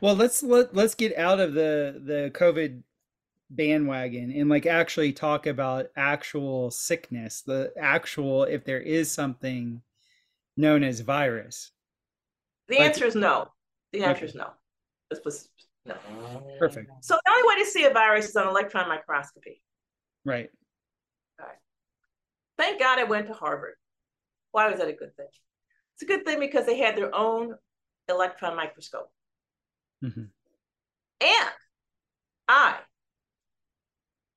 [0.00, 2.82] Well, let's let, let's get out of the the COVID
[3.50, 9.82] bandwagon and like actually talk about actual sickness, the actual if there is something
[10.56, 11.72] known as virus?
[12.70, 13.48] The like, answer is no.
[13.92, 14.26] The answer okay.
[14.26, 14.46] is no.
[15.10, 15.48] This was
[15.84, 15.96] no.
[16.60, 16.90] Perfect.
[17.00, 19.60] So the only way to see a virus is on electron microscopy.
[20.24, 20.48] Right.
[21.40, 21.56] All right.
[22.56, 23.74] Thank God I went to Harvard.
[24.52, 25.26] Why was that a good thing?
[25.94, 27.56] It's a good thing because they had their own
[28.08, 29.10] electron microscope.
[30.04, 30.22] Mm-hmm.
[31.22, 31.50] And
[32.46, 32.76] I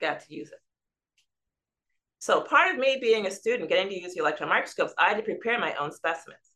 [0.01, 0.59] got to use it.
[2.17, 5.17] So part of me being a student, getting to use the electron microscopes, I had
[5.17, 6.52] to prepare my own specimens.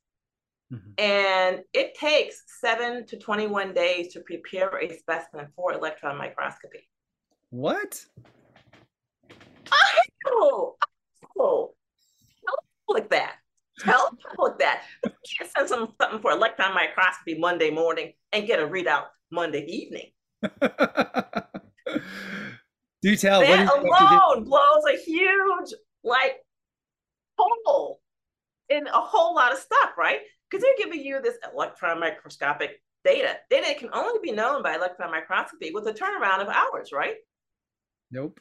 [0.73, 0.91] Mm-hmm.
[0.97, 6.89] And it takes seven to 21 days to prepare a specimen for electron microscopy.
[7.49, 8.03] What?
[9.71, 10.75] I know.
[11.39, 11.73] Oh,
[12.45, 12.57] tell
[12.89, 13.35] like that.
[13.79, 14.83] Tell like that.
[15.03, 19.65] You can't send some, something for electron microscopy Monday morning and get a readout Monday
[19.65, 20.11] evening.
[23.01, 23.41] Do tell.
[23.41, 26.37] That alone blows a huge like
[27.37, 28.01] hole
[28.69, 30.19] in a whole lot of stuff, right?
[30.49, 33.37] Because they're giving you this electron microscopic data.
[33.49, 37.15] Data can only be known by electron microscopy with a turnaround of hours, right?
[38.11, 38.39] Nope.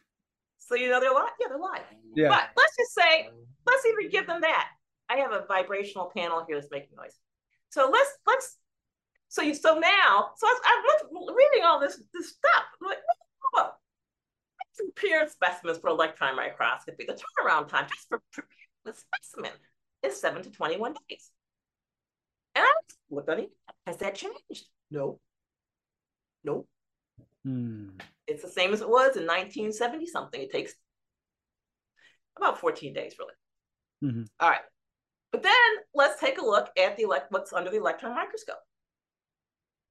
[0.59, 1.29] So you know they're lying.
[1.41, 1.83] Yeah, they're lying.
[2.15, 2.29] Yeah.
[2.29, 3.29] But let's just say,
[3.67, 4.69] let's even give them that.
[5.09, 7.17] I have a vibrational panel here that's making noise.
[7.71, 8.59] So let's let's.
[9.29, 12.65] So you so now so I, am reading all this this stuff.
[12.81, 12.99] I'm like,
[14.77, 17.07] Prepared specimens for electron microscopy.
[17.07, 18.51] The turnaround time just for preparing
[18.85, 19.53] the specimen
[20.03, 21.31] is seven to 21 days.
[22.57, 22.73] And I
[23.11, 23.31] looked.
[23.87, 24.67] Has that changed?
[24.91, 25.21] No.
[26.43, 26.67] No.
[27.45, 27.91] Hmm.
[28.27, 30.41] It's the same as it was in 1970 something.
[30.41, 30.75] It takes
[32.37, 34.13] about 14 days, really.
[34.13, 34.25] Mm-hmm.
[34.41, 34.61] All right.
[35.33, 35.53] But then
[35.95, 38.57] let's take a look at the elect- what's under the electron microscope.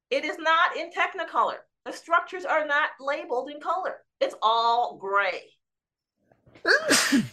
[0.10, 1.58] It is not in technicolor.
[1.86, 3.97] The structures are not labeled in color.
[4.19, 5.43] It's all gray.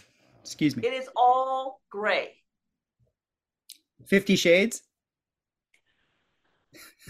[0.41, 0.85] Excuse me.
[0.85, 2.35] It is all gray.
[4.05, 4.83] Fifty Shades?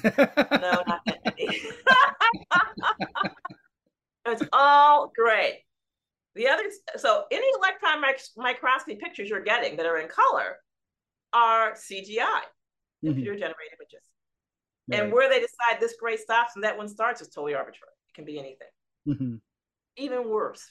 [0.04, 0.12] No,
[0.88, 1.02] not
[4.26, 5.64] it's all gray.
[6.36, 6.64] The other,
[6.98, 8.02] so any electron
[8.38, 10.58] microscopy pictures you're getting that are in color
[11.32, 13.08] are CGI, mm-hmm.
[13.08, 14.02] computer generated images.
[14.90, 15.02] Right.
[15.02, 17.94] And where they decide this gray stops and that one starts is totally arbitrary.
[18.10, 18.68] It can be anything.
[19.08, 19.36] Mm-hmm
[19.98, 20.64] even worse.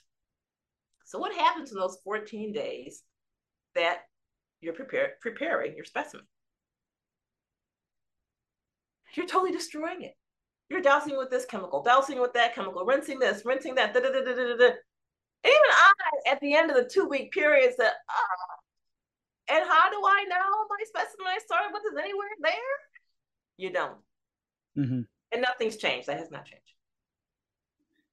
[1.04, 3.02] So what happens in those 14 days
[3.74, 4.02] that
[4.60, 4.74] you're
[5.20, 6.26] preparing your specimen?
[9.14, 10.16] You're totally destroying it.
[10.70, 13.92] You're dousing with this chemical, dousing with that chemical, rinsing this, rinsing that.
[13.92, 14.70] Da, da, da, da, da, da.
[15.44, 19.96] Even I, at the end of the two week period, said, oh, and how do
[19.96, 22.52] I know my specimen I started with is anywhere there?
[23.56, 23.98] You don't.
[24.78, 25.00] Mm-hmm.
[25.32, 26.06] And nothing's changed.
[26.06, 26.62] That has not changed.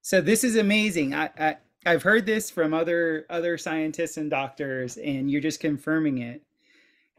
[0.02, 1.14] So this is amazing.
[1.14, 6.20] I, I I've heard this from other other scientists and doctors, and you're just confirming
[6.20, 6.42] it.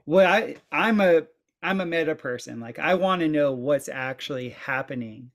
[0.05, 1.23] What I I'm a
[1.63, 2.61] I'm a meta person.
[2.61, 5.31] Like I want to know what's actually happening.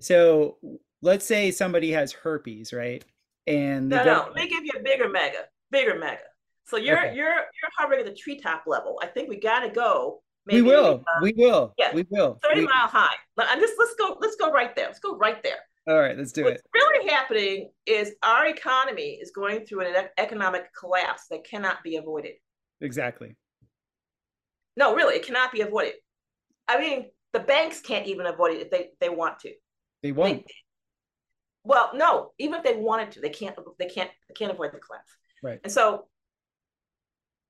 [0.00, 0.58] So
[1.00, 3.04] let's say somebody has herpes, right?
[3.46, 6.20] And no, no, let me give you a bigger mega, bigger mega.
[6.66, 7.14] So you're okay.
[7.14, 9.00] you're you're hovering at the treetop level.
[9.02, 10.22] I think we got to go.
[10.46, 11.04] Maybe, we will.
[11.06, 11.74] Uh, we will.
[11.78, 11.94] Yeah.
[11.94, 12.38] We will.
[12.42, 13.14] Thirty we, mile high.
[13.38, 14.16] And just let's go.
[14.20, 14.86] Let's go right there.
[14.86, 15.58] Let's go right there.
[15.88, 16.66] All right, let's do What's it.
[16.70, 21.96] What's really happening is our economy is going through an economic collapse that cannot be
[21.96, 22.34] avoided.
[22.80, 23.36] Exactly.
[24.76, 25.94] No, really, it cannot be avoided.
[26.68, 29.52] I mean, the banks can't even avoid it if they, they want to.
[30.02, 30.46] They won't.
[30.46, 30.54] They,
[31.64, 34.78] well, no, even if they wanted to, they can't they can't they can't avoid the
[34.78, 35.12] collapse.
[35.42, 35.60] Right.
[35.62, 36.06] And so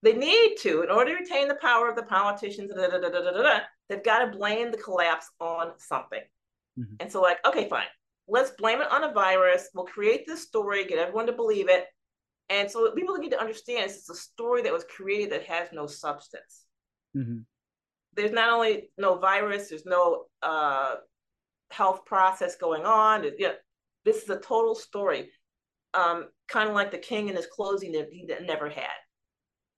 [0.03, 3.61] they need to, in order to retain the power of the politicians, da, da, da,
[3.89, 6.23] they've got to blame the collapse on something.
[6.79, 6.95] Mm-hmm.
[7.01, 7.87] And so, like, okay, fine.
[8.27, 9.69] let's blame it on a virus.
[9.75, 11.87] We'll create this story, get everyone to believe it.
[12.49, 15.87] And so people need to understand it's a story that was created that has no
[15.87, 16.65] substance.
[17.17, 17.39] Mm-hmm.
[18.15, 20.97] There's not only no virus, there's no uh,
[21.71, 23.25] health process going on.
[23.25, 23.55] You know,
[24.05, 25.31] this is a total story,
[25.95, 29.01] um, kind of like the king and his closing that he never had.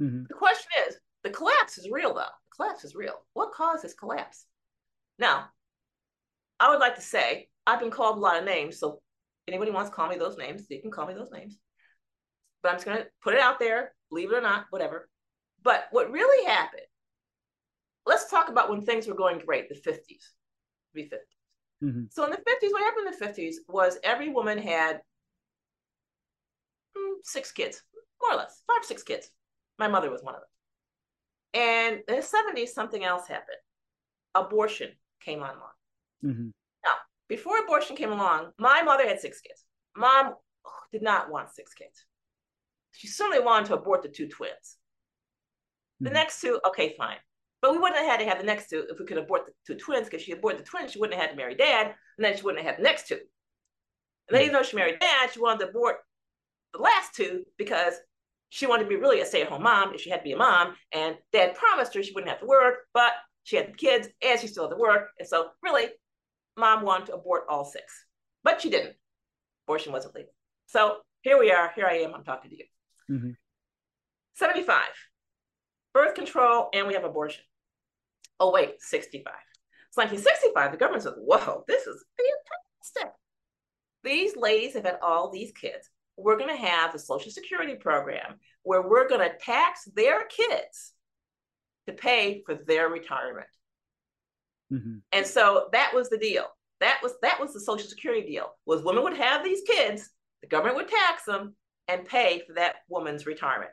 [0.01, 0.25] Mm-hmm.
[0.29, 2.21] The question is, the collapse is real though.
[2.21, 3.25] The collapse is real.
[3.35, 4.47] What caused this collapse?
[5.19, 5.47] Now,
[6.59, 9.01] I would like to say I've been called a lot of names, so
[9.47, 11.59] anybody wants to call me those names, they can call me those names.
[12.63, 15.09] But I'm just gonna put it out there, believe it or not, whatever.
[15.63, 16.83] But what really happened,
[18.07, 20.25] let's talk about when things were going great, the 50s,
[20.95, 21.19] be 50s.
[21.83, 22.05] Mm-hmm.
[22.11, 25.01] So in the 50s, what happened in the 50s was every woman had
[26.97, 27.83] mm, six kids,
[28.23, 29.31] more or less, five, six kids.
[29.79, 30.49] My mother was one of them.
[31.55, 33.59] And in the 70s, something else happened.
[34.35, 34.91] Abortion
[35.21, 35.59] came online.
[36.25, 36.49] Mm-hmm.
[36.85, 36.93] Now,
[37.29, 39.65] before abortion came along, my mother had six kids.
[39.97, 40.35] Mom
[40.93, 42.05] did not want six kids.
[42.93, 44.77] She certainly wanted to abort the two twins.
[46.01, 46.15] The mm-hmm.
[46.15, 47.19] next two, okay, fine.
[47.65, 49.53] But we wouldn't have had to have the next two if we could abort the
[49.67, 52.23] two twins, because she aborted the twins, she wouldn't have had to marry dad, and
[52.23, 53.15] then she wouldn't have had the next two.
[53.15, 55.97] And then even though she married dad, she wanted to abort
[56.75, 57.95] the last two because
[58.51, 60.75] she wanted to be really a stay-at-home mom if she had to be a mom.
[60.93, 63.13] And dad promised her she wouldn't have to work, but
[63.45, 65.09] she had the kids and she still had to work.
[65.19, 65.87] And so really,
[66.59, 68.05] mom wanted to abort all six,
[68.43, 68.95] but she didn't.
[69.67, 70.35] Abortion wasn't legal.
[70.67, 71.73] So here we are.
[71.75, 72.15] Here I am.
[72.15, 72.65] I'm talking to you.
[73.11, 73.31] Mm-hmm.
[74.35, 74.85] 75,
[75.95, 77.43] birth control, and we have abortion.
[78.41, 79.33] Oh, wait, 65.
[79.89, 80.73] It's 1965.
[80.73, 83.13] The government says, whoa, this is fantastic.
[84.03, 85.89] These ladies have had all these kids.
[86.17, 90.93] We're going to have the Social Security program where we're going to tax their kids
[91.87, 93.47] to pay for their retirement.
[94.73, 94.97] Mm-hmm.
[95.13, 96.47] And so that was the deal.
[96.81, 98.55] That was that was the Social Security deal.
[98.67, 100.11] Was women would have these kids,
[100.43, 101.55] the government would tax them
[101.89, 103.71] and pay for that woman's retirement.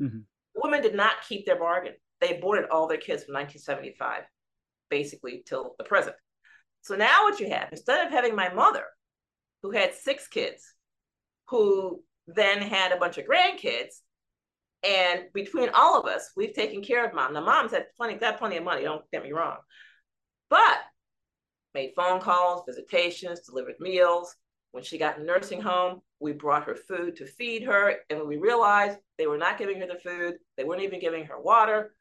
[0.00, 0.20] Mm-hmm.
[0.56, 4.22] Women did not keep their bargain they aborted all their kids from 1975,
[4.90, 6.16] basically till the present.
[6.82, 8.84] So now what you have, instead of having my mother,
[9.62, 10.74] who had six kids,
[11.48, 14.00] who then had a bunch of grandkids,
[14.84, 17.34] and between all of us, we've taken care of mom.
[17.34, 18.82] Now, mom's had plenty, got plenty of money.
[18.82, 19.58] Don't get me wrong,
[20.50, 20.78] but
[21.74, 24.34] made phone calls, visitations, delivered meals.
[24.72, 28.28] When she got in nursing home, we brought her food to feed her, and when
[28.28, 31.94] we realized they were not giving her the food, they weren't even giving her water.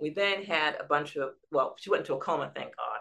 [0.00, 2.98] We then had a bunch of, well, she went into a coma, thank God.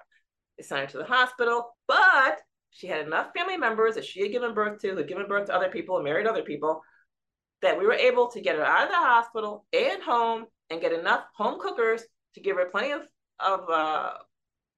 [0.58, 4.32] They sent her to the hospital, but she had enough family members that she had
[4.32, 6.82] given birth to, who had given birth to other people and married other people,
[7.62, 10.94] that we were able to get her out of the hospital and home and get
[10.94, 12.04] enough home cookers
[12.34, 13.08] to give her plenty of,
[13.40, 14.14] of uh,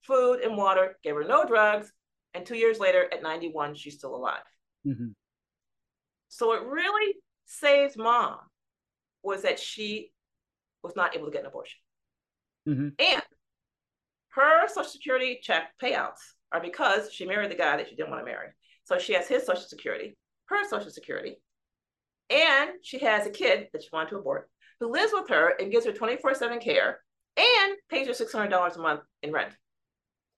[0.04, 1.92] food and water, gave her no drugs.
[2.34, 4.44] And two years later, at 91, she's still alive.
[4.86, 5.10] Mm-hmm.
[6.30, 8.38] So it really saved mom
[9.24, 10.12] was that she
[10.84, 11.80] was not able to get an abortion.
[12.68, 12.90] Mm-hmm.
[13.00, 13.22] And
[14.30, 16.20] her Social Security check payouts
[16.52, 18.50] are because she married the guy that she didn't want to marry.
[18.84, 21.38] So she has his Social Security, her Social Security,
[22.30, 24.50] and she has a kid that she wanted to abort
[24.80, 27.00] who lives with her and gives her 24 7 care
[27.36, 29.54] and pays her $600 a month in rent.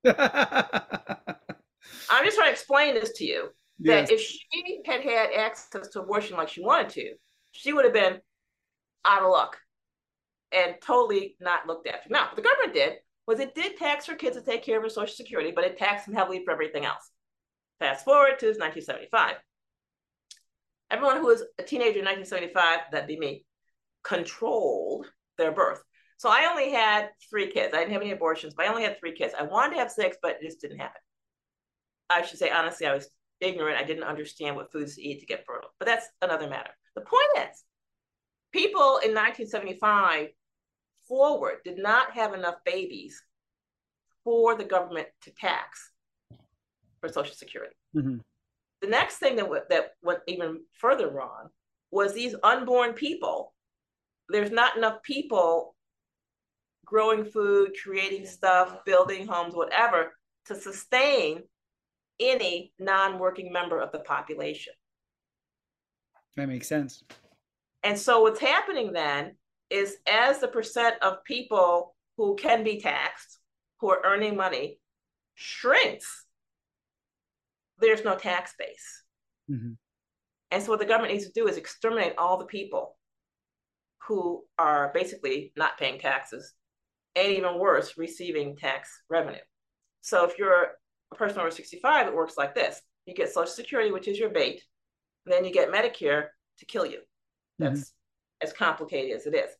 [0.05, 0.15] I'm
[2.25, 3.49] just trying to explain this to you
[3.81, 4.11] that yes.
[4.11, 7.13] if she had had access to abortion like she wanted to,
[7.51, 8.19] she would have been
[9.05, 9.57] out of luck
[10.51, 12.09] and totally not looked after.
[12.09, 12.93] Now, what the government did
[13.27, 15.77] was it did tax for kids to take care of their Social Security, but it
[15.77, 17.11] taxed them heavily for everything else.
[17.79, 19.35] Fast forward to 1975.
[20.91, 23.45] Everyone who was a teenager in 1975, that'd be me,
[24.03, 25.05] controlled
[25.37, 25.83] their birth.
[26.17, 27.73] So I only had three kids.
[27.73, 29.33] I didn't have any abortions, but I only had three kids.
[29.37, 31.01] I wanted to have six, but it just didn't happen.
[32.09, 33.09] I should say, honestly, I was
[33.39, 33.77] ignorant.
[33.77, 36.71] I didn't understand what foods to eat to get fertile, but that's another matter.
[36.95, 37.63] The point is,
[38.51, 40.29] people in 1975
[41.09, 43.21] forward did not have enough babies
[44.23, 45.91] for the government to tax
[47.01, 47.75] for Social Security.
[47.95, 48.17] Mm-hmm.
[48.81, 51.49] The next thing that, w- that went even further wrong
[51.91, 53.53] was these unborn people.
[54.29, 55.75] There's not enough people
[56.85, 60.13] growing food, creating stuff, building homes, whatever,
[60.45, 61.43] to sustain
[62.19, 64.73] any non working member of the population.
[66.35, 67.03] That makes sense.
[67.83, 69.35] And so what's happening then
[69.69, 73.39] is as the percent of people who can be taxed,
[73.79, 74.79] who are earning money,
[75.35, 76.25] shrinks,
[77.79, 79.03] there's no tax base.
[79.49, 79.73] Mm-hmm.
[80.51, 82.97] And so what the government needs to do is exterminate all the people
[84.07, 86.53] who are basically not paying taxes
[87.15, 89.39] and even worse, receiving tax revenue.
[90.01, 90.71] So if you're
[91.11, 92.81] a person over 65, it works like this.
[93.05, 94.61] you get Social Security, which is your bait,
[95.25, 96.27] and then you get Medicare
[96.59, 96.99] to kill you.
[97.57, 98.47] That's mm-hmm.
[98.47, 99.51] as complicated as it is.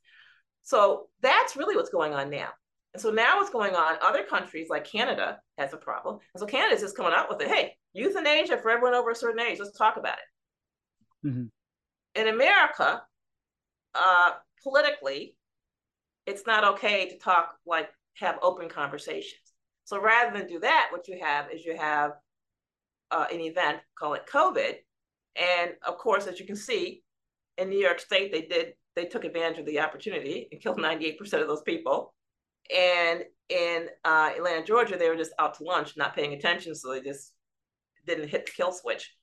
[0.64, 2.50] So that's really what's going on now.
[2.94, 6.20] And so now what's going on, other countries like Canada has a problem.
[6.34, 7.48] And so Canada is just coming out with it.
[7.48, 9.60] Hey, euthanasia for everyone over a certain age.
[9.60, 11.28] Let's talk about it.
[11.28, 12.22] Mm-hmm.
[12.22, 13.04] In America,
[13.94, 14.32] uh,
[14.64, 15.36] politically,
[16.26, 19.42] it's not okay to talk like have open conversations.
[19.86, 22.12] So rather than do that, what you have is you have
[23.12, 24.76] uh, an event, call it COVID.
[25.36, 27.04] And of course, as you can see,
[27.58, 31.20] in New York State, they did they took advantage of the opportunity and killed 98%
[31.42, 32.14] of those people.
[32.76, 36.92] And in uh, Atlanta, Georgia, they were just out to lunch, not paying attention, so
[36.92, 37.34] they just
[38.06, 39.16] didn't hit the kill switch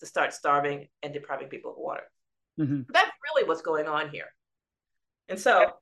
[0.00, 2.04] to start starving and depriving people of water.
[2.60, 2.82] Mm-hmm.
[2.92, 4.26] That's really what's going on here.
[5.28, 5.72] And so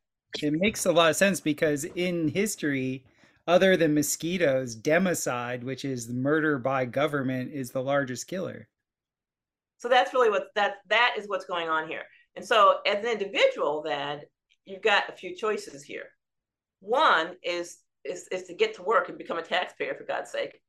[0.43, 3.05] it makes a lot of sense because in history,
[3.47, 8.66] other than mosquitoes, democide, which is murder by government, is the largest killer.
[9.78, 12.03] So that's really what that that is what's going on here.
[12.37, 14.20] And so as an individual, then
[14.64, 16.05] you've got a few choices here.
[16.80, 20.61] One is is, is to get to work and become a taxpayer for God's sake.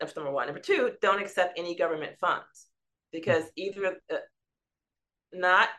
[0.00, 0.46] That's number one.
[0.46, 2.66] Number two, don't accept any government funds
[3.10, 4.16] because either uh,
[5.32, 5.70] not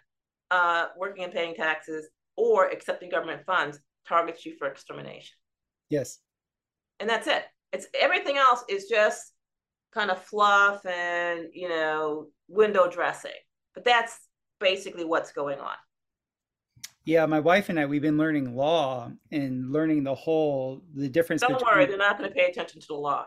[0.49, 5.37] uh, working and paying taxes or accepting government funds targets you for extermination.
[5.89, 6.19] Yes.
[6.99, 7.43] And that's it.
[7.71, 9.31] It's everything else is just
[9.93, 13.31] kind of fluff and, you know, window dressing.
[13.75, 14.17] But that's
[14.59, 15.75] basically what's going on.
[17.05, 21.41] Yeah, my wife and I, we've been learning law and learning the whole the difference.
[21.41, 21.73] Don't between...
[21.73, 23.25] worry, they're not going to pay attention to the law.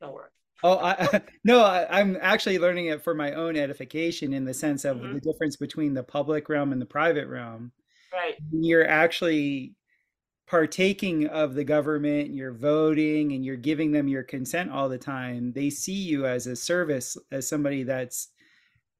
[0.00, 0.28] Don't worry.
[0.62, 4.84] Oh, I, no, I, am actually learning it for my own edification in the sense
[4.84, 5.14] of mm-hmm.
[5.14, 7.72] the difference between the public realm and the private realm.
[8.12, 8.34] Right.
[8.52, 9.74] You're actually
[10.46, 15.52] partaking of the government, you're voting and you're giving them your consent all the time.
[15.52, 18.28] They see you as a service, as somebody that's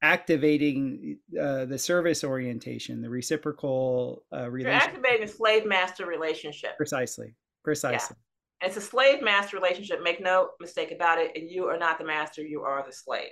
[0.03, 4.93] activating uh, the service orientation, the reciprocal uh, relationship.
[4.93, 6.77] You're activating a slave master relationship.
[6.77, 7.35] Precisely.
[7.65, 8.17] Precisely.
[8.61, 8.69] Yeah.
[8.69, 10.03] It's a slave master relationship.
[10.03, 11.33] Make no mistake about it.
[11.37, 13.31] And you are not the master, you are the slave.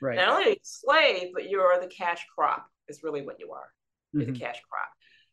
[0.00, 0.16] Right.
[0.16, 3.68] Not only slave, but you are the cash crop, is really what you are.
[4.12, 4.32] You're mm-hmm.
[4.32, 4.88] the cash crop.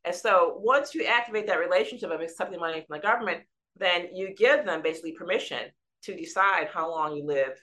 [0.05, 3.41] And so once you activate that relationship of accepting money from the government,
[3.77, 5.69] then you give them basically permission
[6.03, 7.53] to decide how long you live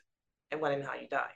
[0.51, 1.31] and when and how you die.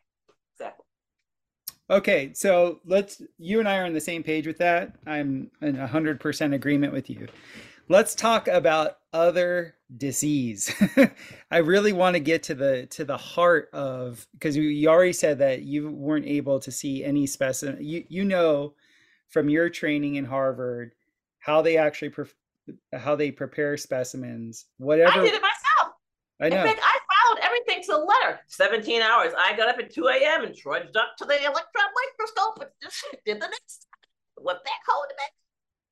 [1.93, 4.95] Okay, so let's you and I are on the same page with that.
[5.07, 7.29] I'm in 100% agreement with you.
[7.91, 10.75] Let's talk about other disease.
[11.51, 15.39] I really want to get to the to the heart of because you already said
[15.41, 17.77] that you weren't able to see any specimen.
[17.81, 18.73] You you know
[19.29, 20.93] from your training in Harvard
[21.41, 22.25] how they actually pre-
[22.95, 24.65] how they prepare specimens.
[24.79, 25.21] Whatever.
[25.21, 25.95] I did it myself.
[26.41, 26.63] I know.
[26.63, 26.99] In fact, I
[28.23, 29.03] followed everything to the letter.
[29.03, 29.33] 17 hours.
[29.39, 30.45] I got up at 2 a.m.
[30.45, 33.87] and trudged up to the electron microscope and just did the next.
[34.37, 35.33] What that code meant.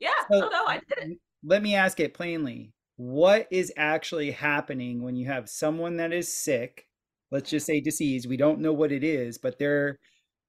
[0.00, 1.18] Yeah, so, no, no, I did it.
[1.44, 2.72] Let me ask it plainly.
[2.96, 6.86] What is actually happening when you have someone that is sick?
[7.30, 8.26] Let's just say disease.
[8.26, 9.98] We don't know what it is, but they're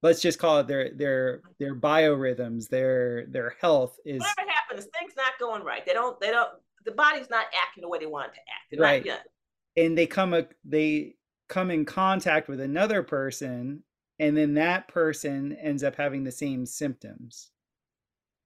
[0.01, 5.13] let's just call it their their their biorhythms, their their health is whatever happens, things
[5.15, 5.86] not going right.
[5.86, 6.49] They don't they don't
[6.86, 8.71] the body's not acting the way they want it to act.
[8.71, 9.07] They're right.
[9.77, 11.15] And they come a they
[11.52, 13.84] come in contact with another person
[14.20, 17.49] and then that person ends up having the same symptoms.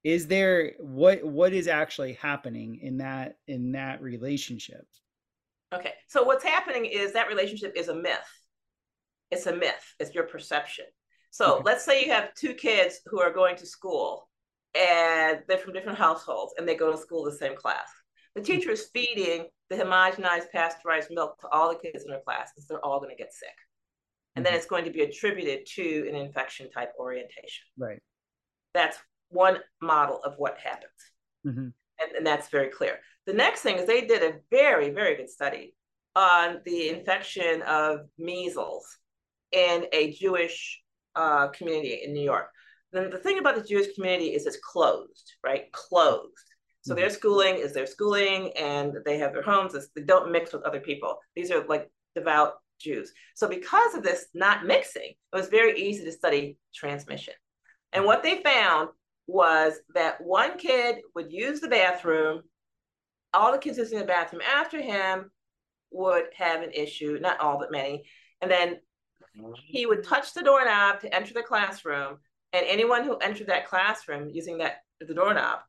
[0.03, 4.87] Is there what what is actually happening in that in that relationship?
[5.73, 8.31] Okay so what's happening is that relationship is a myth.
[9.29, 9.95] It's a myth.
[9.99, 10.85] It's your perception.
[11.29, 11.63] So okay.
[11.65, 14.29] let's say you have two kids who are going to school
[14.73, 17.87] and they're from different households and they go to school the same class.
[18.35, 22.51] The teacher is feeding the homogenized pasteurized milk to all the kids in her class
[22.53, 23.49] because they're all going to get sick.
[24.35, 24.51] And mm-hmm.
[24.51, 27.65] then it's going to be attributed to an infection type orientation.
[27.77, 27.99] Right.
[28.73, 28.97] That's
[29.29, 30.91] one model of what happens.
[31.45, 31.69] Mm-hmm.
[31.99, 32.99] And, and that's very clear.
[33.25, 35.73] The next thing is they did a very, very good study
[36.15, 38.85] on the infection of measles
[39.51, 40.81] in a Jewish
[41.15, 42.49] uh, community in New York.
[42.91, 45.71] Then the thing about the Jewish community is it's closed, right?
[45.71, 46.31] Closed.
[46.85, 47.01] So mm-hmm.
[47.01, 49.73] their schooling is their schooling, and they have their homes.
[49.95, 51.17] They don't mix with other people.
[51.35, 53.11] These are like devout Jews.
[53.33, 57.33] So because of this not mixing, it was very easy to study transmission.
[57.91, 58.89] And what they found
[59.25, 62.43] was that one kid would use the bathroom,
[63.33, 65.31] all the kids using the bathroom after him
[65.91, 68.03] would have an issue, not all, but many.
[68.41, 68.77] And then
[69.55, 72.17] he would touch the doorknob to enter the classroom,
[72.53, 75.59] and anyone who entered that classroom using that the doorknob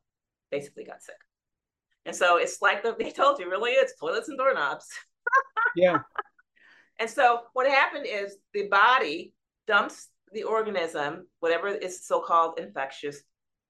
[0.51, 1.15] basically got sick.
[2.05, 4.87] And so it's like the, they told you, really, it's toilets and doorknobs.
[5.75, 5.99] yeah.
[6.99, 9.31] And so what happened is the body
[9.67, 13.21] dumps the organism, whatever is so-called infectious,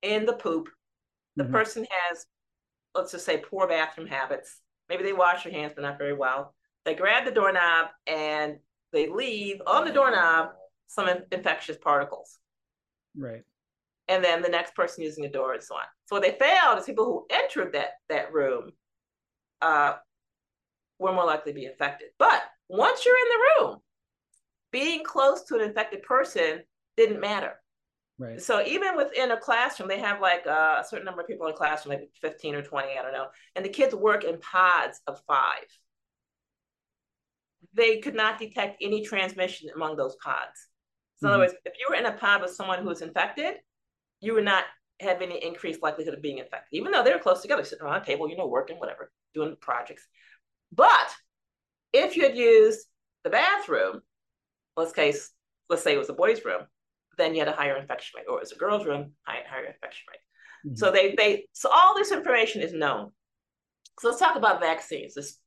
[0.02, 0.70] in the poop.
[1.36, 1.52] The mm-hmm.
[1.52, 2.26] person has,
[2.96, 4.62] let's just say, poor bathroom habits.
[4.88, 6.56] Maybe they wash their hands, but not very well.
[6.86, 8.60] They grab the doorknob and
[8.94, 10.52] they leave on the doorknob
[10.88, 12.40] some infectious particles.
[13.16, 13.44] Right.
[14.08, 15.84] And then the next person using the door and so on.
[16.06, 18.72] So what they found is people who entered that that room
[19.62, 19.94] uh,
[21.00, 22.10] were more likely to be infected.
[22.18, 23.78] But once you're in the room,
[24.72, 26.62] being close to an infected person
[26.96, 27.54] didn't matter.
[28.20, 28.42] Right.
[28.42, 31.58] So even within a classroom, they have like a certain number of people in a
[31.58, 33.28] classroom, maybe 15 or 20, I don't know.
[33.56, 35.66] And the kids work in pods of five.
[37.74, 40.68] They could not detect any transmission among those pods.
[41.18, 41.28] So mm-hmm.
[41.28, 41.54] in other mm-hmm.
[41.54, 43.56] words, if you were in a pod with someone who was infected,
[44.20, 44.64] you would not
[45.00, 48.02] have any increased likelihood of being infected, even though they were close together, sitting around
[48.02, 50.08] a table, you know, working, whatever, doing projects.
[50.72, 51.10] But
[51.94, 52.86] if you had used
[53.24, 54.02] the bathroom,
[54.76, 55.32] let's case,
[55.70, 56.62] let's say it was a boys' room,
[57.18, 59.66] then you had a higher infection rate, or it was a girls' room, high, higher
[59.66, 60.20] infection rate.
[60.66, 60.76] Mm-hmm.
[60.76, 63.12] So they they so all this information is known.
[64.00, 65.14] So let's talk about vaccines.
[65.14, 65.40] This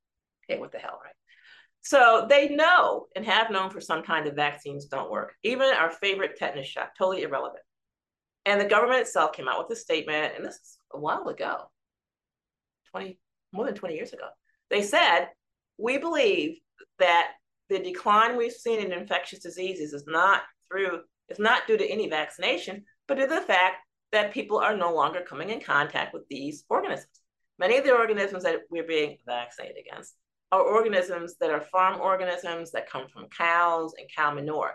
[0.48, 1.14] okay, what the hell, right?
[1.82, 5.32] So they know and have known for some time that vaccines don't work.
[5.42, 7.62] Even our favorite tetanus shot, totally irrelevant.
[8.46, 11.70] And the government itself came out with a statement, and this is a while ago,
[12.90, 13.18] 20,
[13.52, 14.28] more than 20 years ago.
[14.70, 15.28] They said,
[15.78, 16.58] we believe
[16.98, 17.32] that
[17.68, 22.08] the decline we've seen in infectious diseases is not through, it's not due to any
[22.08, 23.76] vaccination, but to the fact
[24.12, 27.20] that people are no longer coming in contact with these organisms.
[27.58, 30.14] Many of the organisms that we're being vaccinated against
[30.50, 34.72] are organisms that are farm organisms that come from cows and cow manure.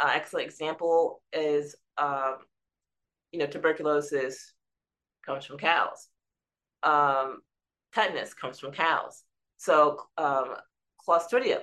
[0.00, 2.38] Uh, excellent example is, um,
[3.34, 4.52] you know, tuberculosis
[5.26, 6.08] comes from cows.
[6.82, 7.40] Um,
[7.94, 9.22] tetanus comes from cows.
[9.56, 10.54] So um,
[11.06, 11.62] Clostridium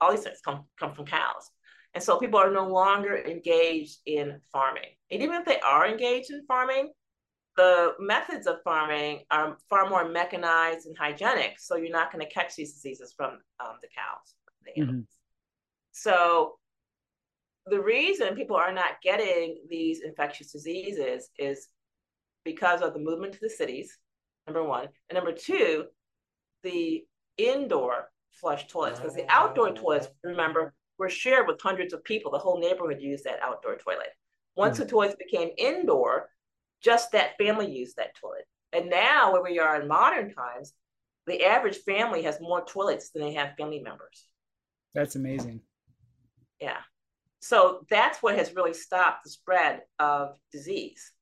[0.00, 1.50] all these things come, come from cows.
[1.94, 4.90] And so people are no longer engaged in farming.
[5.10, 6.92] And even if they are engaged in farming,
[7.56, 11.58] the methods of farming are far more mechanized and hygienic.
[11.58, 14.34] So you're not going to catch these diseases from um, the cows,
[14.64, 14.96] the animals.
[14.96, 15.02] Mm-hmm.
[15.92, 16.58] So
[17.66, 21.68] the reason people are not getting these infectious diseases is
[22.44, 23.98] because of the movement to the cities,
[24.46, 24.88] number one.
[25.10, 25.86] And number two,
[26.62, 27.04] the
[27.36, 32.30] indoor flush toilets because the outdoor toilets, remember, were shared with hundreds of people.
[32.30, 34.08] The whole neighborhood used that outdoor toilet.
[34.56, 34.84] Once mm-hmm.
[34.84, 36.30] the toilets became indoor,
[36.82, 38.46] just that family used that toilet.
[38.72, 40.72] And now, where we are in modern times,
[41.26, 44.26] the average family has more toilets than they have family members.
[44.94, 45.60] That's amazing.
[46.60, 46.78] Yeah.
[47.46, 51.12] So that's what has really stopped the spread of disease.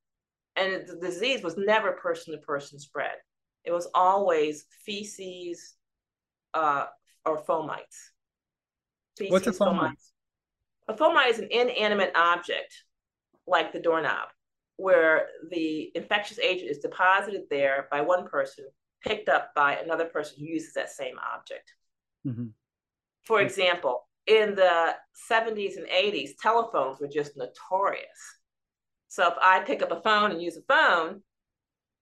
[0.57, 3.17] And the disease was never person to person spread.
[3.63, 5.75] It was always feces,
[6.55, 6.87] uh,
[7.27, 8.13] or fomites.
[9.19, 9.93] Feces, What's a fomite?
[9.93, 10.13] Fomites.
[10.89, 12.73] A fomite is an inanimate object
[13.47, 14.29] like the doorknob,
[14.77, 18.65] where the infectious agent is deposited there by one person,
[19.03, 21.71] picked up by another person who uses that same object.
[22.27, 22.47] Mm-hmm.
[23.25, 24.95] For example, in the
[25.31, 28.09] 70s and 80s, telephones were just notorious.
[29.09, 31.23] So if I pick up a phone and use a phone,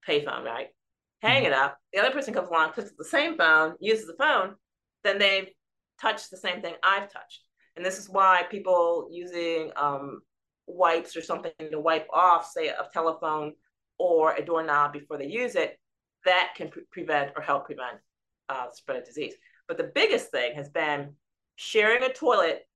[0.09, 0.69] payphone, right?
[1.21, 1.53] Hang mm-hmm.
[1.53, 1.79] it up.
[1.93, 4.55] The other person comes along, picks up the same phone, uses the phone
[5.03, 5.49] then they've
[6.01, 7.43] touched the same thing I've touched.
[7.77, 10.21] And this is why people using um,
[10.67, 13.55] wipes or something to wipe off, say, a telephone
[13.99, 15.79] or a doorknob before they use it,
[16.25, 17.99] that can pre- prevent or help prevent
[18.49, 19.35] uh, spread of disease.
[19.69, 21.15] But the biggest thing has been
[21.57, 22.67] sharing a toilet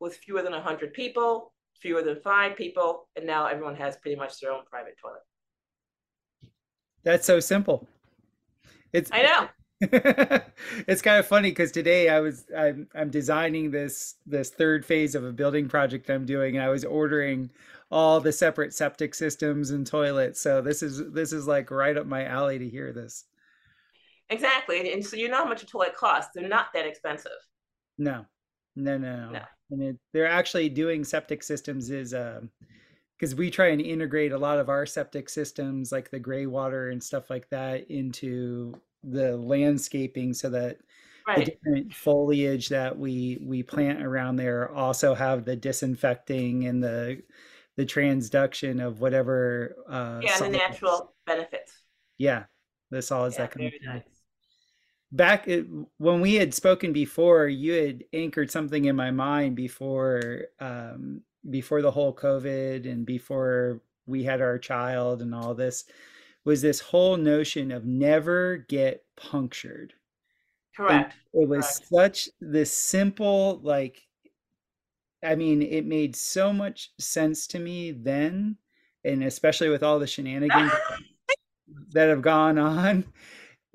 [0.00, 4.40] with fewer than 100 people, fewer than five people, and now everyone has pretty much
[4.40, 5.22] their own private toilet.
[7.02, 7.86] That's so simple.
[8.92, 9.48] It's I know.
[10.86, 15.14] it's kind of funny because today I was I'm I'm designing this this third phase
[15.14, 17.50] of a building project I'm doing, and I was ordering
[17.90, 20.40] all the separate septic systems and toilets.
[20.40, 23.24] So this is this is like right up my alley to hear this.
[24.30, 26.30] Exactly, and so you know how much a toilet costs.
[26.34, 27.32] They're not that expensive.
[27.98, 28.26] No,
[28.76, 29.40] no, no, no.
[29.70, 32.50] And it, they're actually doing septic systems is um
[33.18, 36.90] because we try and integrate a lot of our septic systems like the gray water
[36.90, 40.78] and stuff like that into the landscaping so that
[41.26, 41.38] right.
[41.38, 47.22] the different foliage that we we plant around there also have the disinfecting and the
[47.76, 51.72] the transduction of whatever uh yeah the natural benefits
[52.18, 52.44] yeah
[52.90, 54.02] the solids yeah, that come nice.
[55.14, 55.48] Back
[55.98, 61.82] when we had spoken before you had anchored something in my mind before um before
[61.82, 65.84] the whole covid and before we had our child and all this
[66.44, 69.94] was this whole notion of never get punctured.
[70.76, 71.14] Correct.
[71.32, 71.88] And it was Correct.
[71.88, 74.02] such this simple, like,
[75.22, 78.56] I mean, it made so much sense to me then,
[79.04, 80.72] and especially with all the shenanigans
[81.92, 83.04] that have gone on.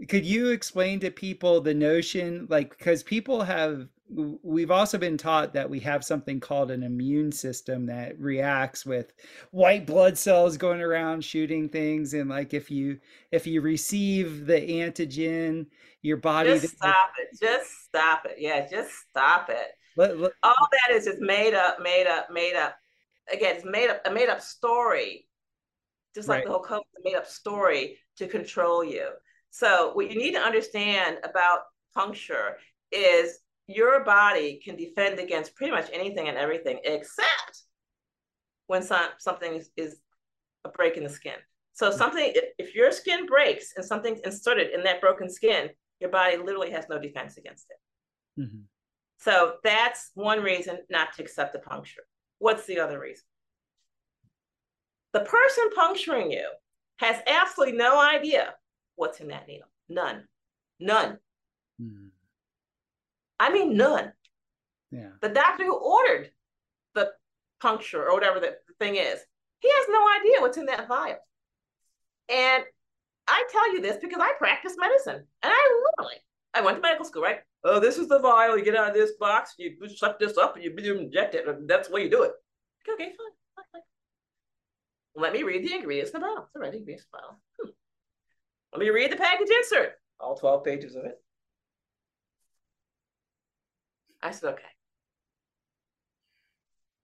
[0.07, 5.53] Could you explain to people the notion, like, because people have, we've also been taught
[5.53, 9.11] that we have something called an immune system that reacts with
[9.51, 12.99] white blood cells going around shooting things, and like if you
[13.31, 15.67] if you receive the antigen,
[16.01, 16.57] your body.
[16.59, 17.37] Just stop it.
[17.39, 18.37] Just stop it.
[18.39, 19.67] Yeah, just stop it.
[19.97, 22.77] Let, let, All that is just made up, made up, made up.
[23.31, 25.27] Again, it's made up a made up story.
[26.15, 26.45] Just like Right.
[26.45, 29.09] the whole COVID, made up story to control you.
[29.51, 31.61] So what you need to understand about
[31.93, 32.57] puncture
[32.91, 37.63] is your body can defend against pretty much anything and everything except
[38.67, 39.99] when some, something is, is
[40.65, 41.35] a break in the skin.
[41.73, 45.69] So something, if, your skin breaks and something's inserted in that broken skin,
[45.99, 48.41] your body literally has no defense against it.
[48.41, 48.63] Mhm.
[49.19, 52.03] So that's one reason not to accept the puncture.
[52.37, 53.25] What's the other reason?
[55.13, 56.49] The person puncturing you
[56.97, 58.55] has absolutely no idea
[58.99, 59.67] what's in that needle.
[59.87, 60.25] None.
[60.79, 61.17] None.
[61.81, 62.09] Mm.
[63.39, 64.11] I mean, none.
[64.91, 65.11] Yeah.
[65.21, 66.31] The doctor who ordered
[66.95, 67.11] the
[67.61, 69.19] puncture or whatever the thing is,
[69.59, 71.17] he has no idea what's in that vial.
[72.29, 72.63] And
[73.27, 76.17] I tell you this because I practice medicine and I literally,
[76.53, 77.39] I went to medical school, right?
[77.63, 78.57] Oh, this is the vial.
[78.57, 81.47] You get out of this box, you suck this up, and you, you inject it.
[81.47, 82.31] And that's the way you do it.
[82.89, 83.15] Okay, fine.
[83.55, 83.81] fine, fine.
[85.15, 86.45] Let me read the ingredients in the bottle.
[86.45, 87.39] It's already ingredients in the bottle.
[88.73, 89.93] Let me read the package insert.
[90.19, 91.19] All 12 pages of it.
[94.21, 94.63] I said, okay.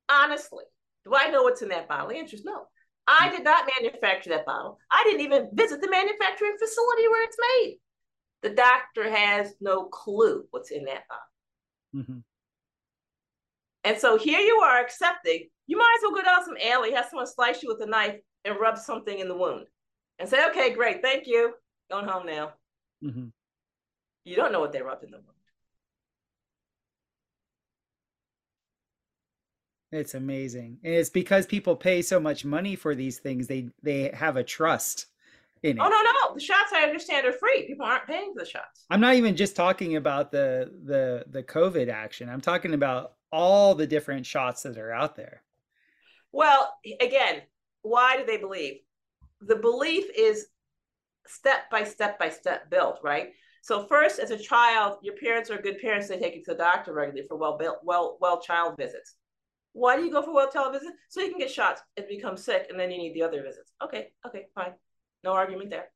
[0.10, 0.66] Honestly,
[1.06, 2.10] do I know what's in that bottle?
[2.10, 2.68] The answer is no.
[3.08, 4.80] I did not manufacture that bottle.
[4.92, 7.80] I didn't even visit the manufacturing facility where it's made.
[8.42, 12.06] The doctor has no clue what's in that bottle.
[12.06, 12.24] Mhm.
[13.84, 17.06] And so here you are accepting, you might as well go down some alley, have
[17.06, 19.68] someone slice you with a knife and rub something in the wound
[20.20, 21.54] and say, okay, great, thank you.
[21.90, 22.54] Going home now.
[23.04, 23.32] Mhm.
[24.24, 25.30] You don't know what they rubbed in the wound.
[29.92, 30.80] It's amazing.
[30.84, 34.44] And it's because people pay so much money for these things, they they have a
[34.44, 35.08] trust
[35.64, 35.82] in it.
[35.82, 36.34] Oh, no, no.
[36.34, 37.66] The shots I understand are free.
[37.68, 38.86] People aren't paying for the shots.
[38.90, 42.30] I'm not even just talking about the the the COVID action.
[42.30, 45.44] I'm talking about all the different shots that are out there.
[46.32, 47.44] Well, again,
[47.84, 48.80] why do they believe?
[49.42, 50.48] The belief is
[51.28, 53.30] step by step by step built, right?
[53.62, 56.08] So first, as a child, your parents are good parents.
[56.08, 59.16] They take you to the doctor regularly for well built, well, well child visits.
[59.74, 60.94] Why do you go for well child visits?
[61.10, 63.74] So you can get shots and become sick, and then you need the other visits.
[63.84, 64.74] Okay, okay, fine,
[65.24, 65.88] no argument there.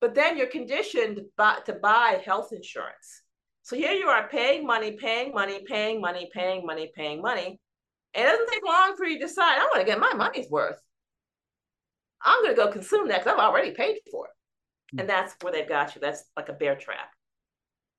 [0.00, 3.22] But then you're conditioned by, to buy health insurance.
[3.62, 7.60] So here you are paying money, paying money, paying money, paying money, paying money.
[8.14, 10.80] It doesn't take long for you to decide, I want to get my money's worth.
[12.24, 15.00] I'm going to go consume that because I've already paid for it.
[15.00, 16.00] And that's where they've got you.
[16.00, 17.10] That's like a bear trap.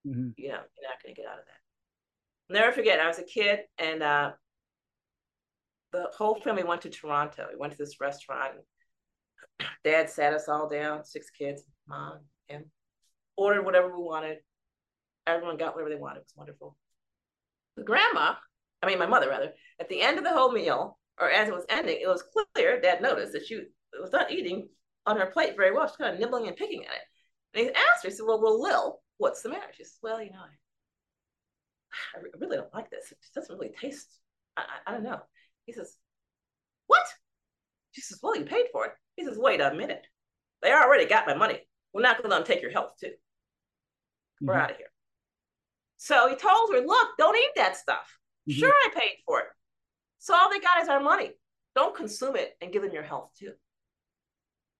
[0.07, 0.33] Mhm.
[0.37, 2.53] You know, you're not going to get out of that.
[2.53, 4.31] Never forget, I was a kid and uh,
[5.91, 7.47] the whole family went to Toronto.
[7.51, 8.55] We went to this restaurant.
[9.83, 12.19] Dad sat us all down, six kids, mom,
[12.49, 12.65] and
[13.37, 14.37] ordered whatever we wanted.
[15.25, 16.19] Everyone got whatever they wanted.
[16.19, 16.75] It was wonderful.
[17.77, 18.35] The grandma,
[18.81, 21.53] I mean, my mother rather, at the end of the whole meal, or as it
[21.53, 22.23] was ending, it was
[22.55, 23.61] clear, Dad noticed that she
[24.01, 24.69] was not eating
[25.05, 25.87] on her plate very well.
[25.87, 27.01] She's kind of nibbling and picking at it.
[27.53, 29.67] And he asked her, he said, Well, well, Lil, what's the matter?
[29.75, 33.11] She says, Well, you know, I, I really don't like this.
[33.11, 34.07] It doesn't really taste,
[34.57, 35.19] I, I, I don't know.
[35.65, 35.97] He says,
[36.87, 37.05] What?
[37.91, 38.91] She says, Well, you paid for it.
[39.15, 40.05] He says, Wait a minute.
[40.61, 41.59] They already got my money.
[41.93, 43.11] We're not going to let them take your health, too.
[44.41, 44.61] We're Mhm.
[44.61, 44.91] out of here.
[45.97, 48.17] So he told her, Look, don't eat that stuff.
[48.49, 48.55] Mhm.
[48.55, 49.47] Sure, I paid for it.
[50.19, 51.31] So all they got is our money.
[51.75, 53.53] Don't consume it and give them your health, too.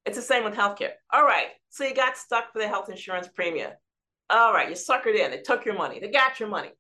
[0.05, 0.91] It's the same with healthcare.
[1.11, 1.47] All right.
[1.69, 3.71] So you got stuck for the health insurance premium.
[4.29, 4.69] All right.
[4.69, 5.31] You suckered in.
[5.31, 5.99] They took your money.
[5.99, 6.71] They got your money.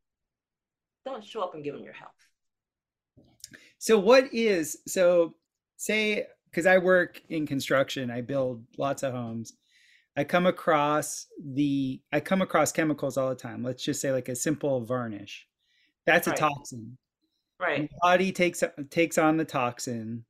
[1.05, 2.11] Don't show up and give them your health.
[3.77, 5.35] So what is so
[5.77, 9.53] say because I work in construction, I build lots of homes.
[10.15, 13.63] I come across the I come across chemicals all the time.
[13.63, 15.47] Let's just say like a simple varnish.
[16.05, 16.39] That's a Right.
[16.39, 16.97] toxin.
[17.59, 17.89] The Right.
[18.01, 20.25] body takes takes on the toxin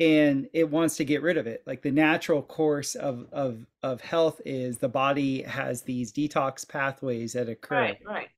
[0.00, 1.62] and it wants to get rid of it.
[1.66, 7.32] Like the natural course of of of health is the body has these detox pathways
[7.32, 7.74] that occur.
[7.74, 7.98] Right.
[8.04, 8.28] Right.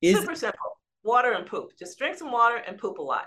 [0.00, 0.80] Is Super simple.
[1.04, 1.70] Water and poop.
[1.78, 3.26] Just drink some water and poop a lot.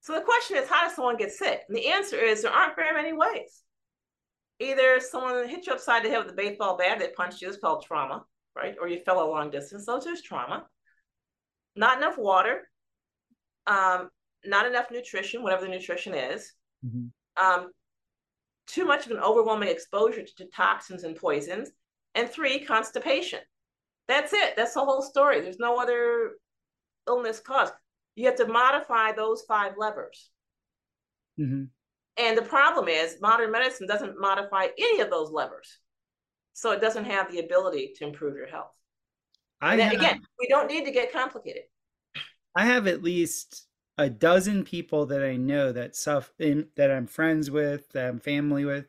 [0.00, 1.62] So the question is, how does someone get sick?
[1.68, 3.62] And the answer is there aren't very many ways.
[4.60, 7.58] Either someone hit you upside the head with a baseball bat that punched you, it's
[7.58, 8.24] called trauma,
[8.54, 8.76] right?
[8.80, 10.66] Or you fell a long distance, those are trauma.
[11.76, 12.68] Not enough water,
[13.66, 14.08] um,
[14.44, 16.52] not enough nutrition, whatever the nutrition is.
[16.84, 17.44] Mm-hmm.
[17.44, 17.70] Um,
[18.66, 21.70] too much of an overwhelming exposure to toxins and poisons.
[22.14, 23.40] And three, constipation.
[24.08, 24.54] That's it.
[24.56, 25.40] That's the whole story.
[25.40, 26.32] There's no other
[27.06, 27.70] illness cause.
[28.16, 30.30] You have to modify those five levers.
[31.38, 31.64] Mm-hmm.
[32.16, 35.78] And the problem is, modern medicine doesn't modify any of those levers.
[36.54, 38.72] So it doesn't have the ability to improve your health.
[39.60, 41.62] I have, again, we don't need to get complicated.
[42.56, 43.67] I have at least
[43.98, 46.32] a dozen people that I know that suffer
[46.76, 48.86] that I'm friends with, that I'm family with,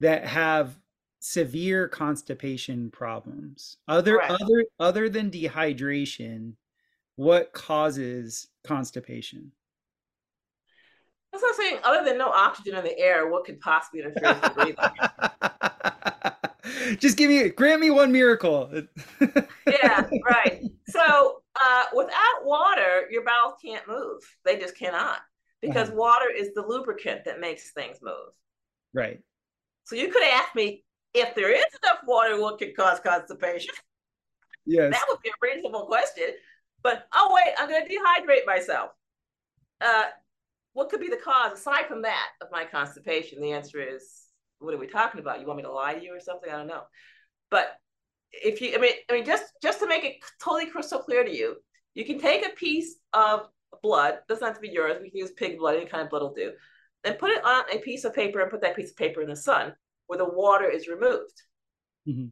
[0.00, 0.78] that have
[1.20, 3.78] severe constipation problems.
[3.88, 4.32] Other Correct.
[4.32, 6.54] other other than dehydration,
[7.14, 9.52] what causes constipation?
[11.32, 11.78] That's what I'm saying.
[11.84, 14.76] Other than no oxygen in the air, what could possibly interfere with breathing?
[16.98, 18.70] Just give me, grant me one miracle.
[19.20, 20.62] yeah, right.
[20.88, 24.22] So uh, without water, your bowels can't move.
[24.44, 25.18] They just cannot
[25.62, 25.96] because uh-huh.
[25.96, 28.32] water is the lubricant that makes things move.
[28.94, 29.20] Right.
[29.84, 30.84] So you could ask me
[31.14, 33.74] if there is enough water, what could cause constipation?
[34.66, 34.92] Yes.
[34.92, 36.30] That would be a reasonable question.
[36.82, 38.90] But oh wait, I'm going to dehydrate myself.
[39.80, 40.04] Uh,
[40.72, 43.40] what could be the cause aside from that of my constipation?
[43.40, 44.24] The answer is,
[44.58, 45.40] what are we talking about?
[45.40, 46.50] You want me to lie to you or something?
[46.50, 46.82] I don't know.
[47.50, 47.68] But
[48.32, 51.34] if you, I mean, I mean, just just to make it totally crystal clear to
[51.34, 51.56] you,
[51.94, 53.48] you can take a piece of
[53.82, 54.18] blood.
[54.28, 54.98] Doesn't have to be yours.
[55.00, 55.76] We can use pig blood.
[55.76, 56.52] Any kind of blood will do.
[57.04, 59.28] And put it on a piece of paper and put that piece of paper in
[59.28, 59.74] the sun
[60.06, 61.42] where the water is removed.
[62.08, 62.26] Mm-hmm.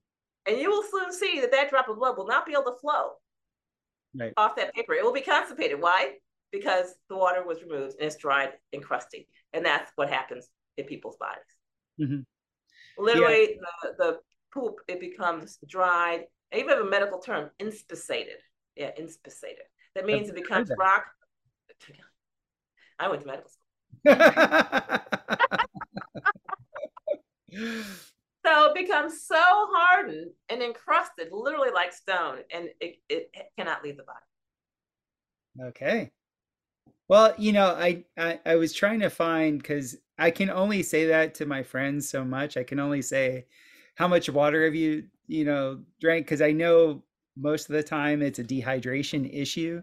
[0.46, 2.78] And you will soon see that that drop of blood will not be able to
[2.80, 3.12] flow
[4.18, 4.32] right.
[4.36, 4.94] off that paper.
[4.94, 5.80] It will be constipated.
[5.80, 6.14] Why?
[6.52, 9.28] Because the water was removed and it's dried and crusty.
[9.52, 11.42] And that's what happens in people's bodies.
[12.00, 13.02] Mm-hmm.
[13.02, 13.56] Literally, yeah.
[13.82, 14.18] the, the
[14.54, 16.26] poop, it becomes dried.
[16.52, 18.38] I even have a medical term, inspissated.
[18.76, 19.64] Yeah, inspissated.
[19.94, 21.04] That means it becomes rock.
[22.98, 23.60] I went to medical school.
[28.46, 33.96] so it becomes so hardened and encrusted, literally like stone, and it, it cannot leave
[33.96, 34.18] the body.
[35.68, 36.10] Okay.
[37.08, 41.06] Well, you know, I, I, I was trying to find because I can only say
[41.06, 42.56] that to my friends so much.
[42.56, 43.46] I can only say,
[43.94, 46.26] how much water have you, you know, drank?
[46.26, 47.02] Because I know
[47.36, 49.82] most of the time it's a dehydration issue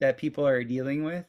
[0.00, 1.24] that people are dealing with.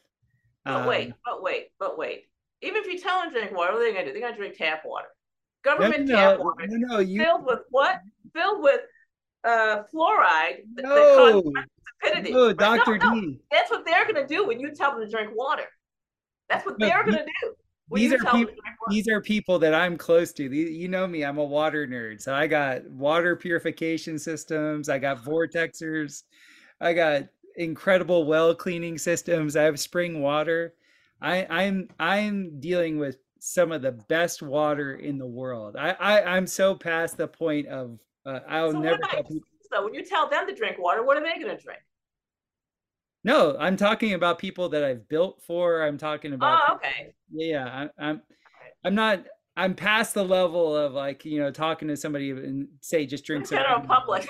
[0.64, 2.24] But um, wait, but wait, but wait.
[2.62, 4.12] Even if you tell them to drink water, what are they gonna do?
[4.12, 5.08] They're gonna drink tap water.
[5.62, 7.22] Government no, no, tap water no, no, you...
[7.22, 8.00] filled with what?
[8.34, 8.80] Filled with
[9.44, 11.42] uh, fluoride no,
[12.00, 12.32] stupidity.
[12.32, 12.98] No, Dr.
[12.98, 13.40] No, D.
[13.50, 15.66] That's what they're gonna do when you tell them to drink water.
[16.48, 17.54] That's what they're gonna do.
[17.92, 18.54] These are people.
[18.88, 20.44] These are people that I'm close to.
[20.44, 21.24] You know me.
[21.24, 22.20] I'm a water nerd.
[22.20, 24.88] So I got water purification systems.
[24.88, 26.24] I got vortexers.
[26.80, 27.24] I got
[27.56, 29.56] incredible well cleaning systems.
[29.56, 30.74] I have spring water.
[31.20, 35.76] I, I'm I'm dealing with some of the best water in the world.
[35.76, 39.48] I, I I'm so past the point of uh, I'll so never tell people.
[39.72, 41.80] So when you tell them to drink water, what are they going to drink?
[43.26, 45.82] No, I'm talking about people that I've built for.
[45.82, 46.62] I'm talking about.
[46.68, 47.12] Oh, okay.
[47.34, 48.22] Yeah, I, I'm.
[48.84, 49.24] I'm not.
[49.56, 53.46] I'm past the level of like you know talking to somebody and say just drink.
[53.46, 54.28] some general public.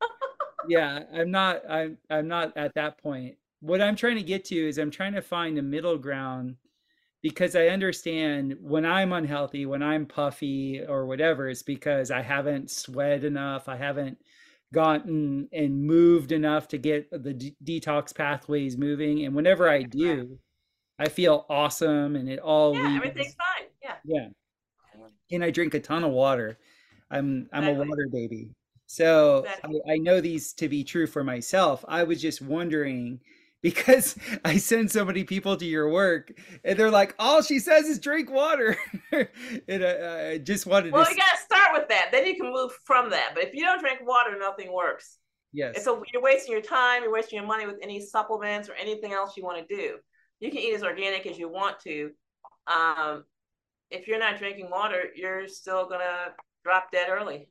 [0.68, 1.60] yeah, I'm not.
[1.68, 1.98] I'm.
[2.08, 3.34] I'm not at that point.
[3.60, 6.56] What I'm trying to get to is I'm trying to find a middle ground
[7.22, 12.70] because I understand when I'm unhealthy, when I'm puffy or whatever, it's because I haven't
[12.70, 13.68] sweat enough.
[13.68, 14.16] I haven't
[14.72, 19.24] gotten and moved enough to get the d- detox pathways moving.
[19.24, 20.38] And whenever I do,
[20.98, 23.68] I feel awesome and it all yeah, everything's fine.
[23.82, 23.94] Yeah.
[24.04, 24.28] Yeah.
[25.30, 26.58] And I drink a ton of water.
[27.10, 27.86] I'm I'm exactly.
[27.86, 28.50] a water baby.
[28.86, 29.80] So exactly.
[29.88, 31.84] I, I know these to be true for myself.
[31.88, 33.20] I was just wondering
[33.62, 36.32] because I send so many people to your work
[36.64, 38.76] and they're like, all she says is drink water.
[39.12, 41.10] and I, I, just wanted to well, to.
[41.10, 42.08] you got to start with that.
[42.12, 43.30] Then you can move from that.
[43.34, 45.18] But if you don't drink water, nothing works.
[45.52, 45.74] Yes.
[45.76, 49.12] And so you're wasting your time, you're wasting your money with any supplements or anything
[49.12, 49.96] else you want to do.
[50.38, 52.10] You can eat as organic as you want to.
[52.66, 53.24] Um,
[53.90, 56.32] if you're not drinking water, you're still going to
[56.64, 57.48] drop dead early.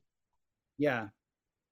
[0.77, 1.07] Yeah.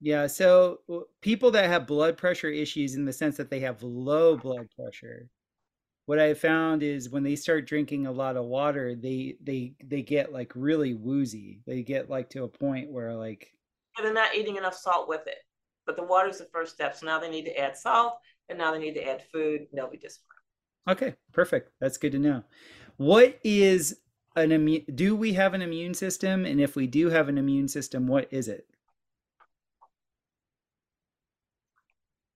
[0.03, 0.81] Yeah, so
[1.21, 5.29] people that have blood pressure issues in the sense that they have low blood pressure,
[6.07, 10.01] what I found is when they start drinking a lot of water, they they they
[10.01, 11.61] get like really woozy.
[11.65, 13.53] They get like to a point where like
[13.97, 15.37] they're not eating enough salt with it.
[15.85, 16.97] But the water is the first step.
[16.97, 18.15] So now they need to add salt,
[18.49, 20.19] and now they need to add food, and they'll be just
[20.85, 20.97] fine.
[20.97, 21.71] Okay, perfect.
[21.79, 22.43] That's good to know.
[22.97, 24.01] What is
[24.35, 27.67] an immune do we have an immune system and if we do have an immune
[27.67, 28.67] system what is it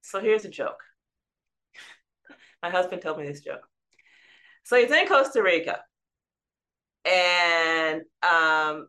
[0.08, 0.80] so here's a joke
[2.64, 3.68] my husband told me this joke
[4.64, 5.80] so he's in costa rica
[7.06, 8.88] and um,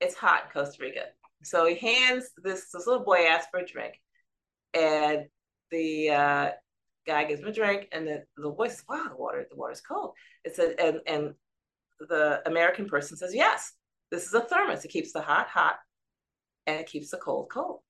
[0.00, 1.04] it's hot in costa rica
[1.42, 3.94] so he hands this this little boy asks for a drink
[4.74, 5.26] and
[5.70, 6.50] the uh,
[7.06, 9.80] guy gives him a drink and the, the boy says wow the water the water's
[9.80, 10.12] cold
[10.44, 11.34] it's a and and
[12.08, 13.72] the American person says, yes,
[14.10, 14.84] this is a thermos.
[14.84, 15.76] It keeps the hot hot
[16.66, 17.80] and it keeps the cold cold.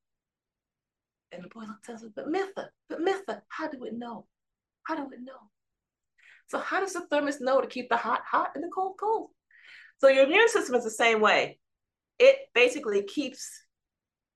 [1.33, 4.27] And the boy looks at us, but Mitha, but Mitha, how do it know?
[4.85, 5.51] How do it know?
[6.49, 9.31] So how does the thermos know to keep the hot hot and the cold cold?
[9.99, 11.59] So your immune system is the same way.
[12.19, 13.49] It basically keeps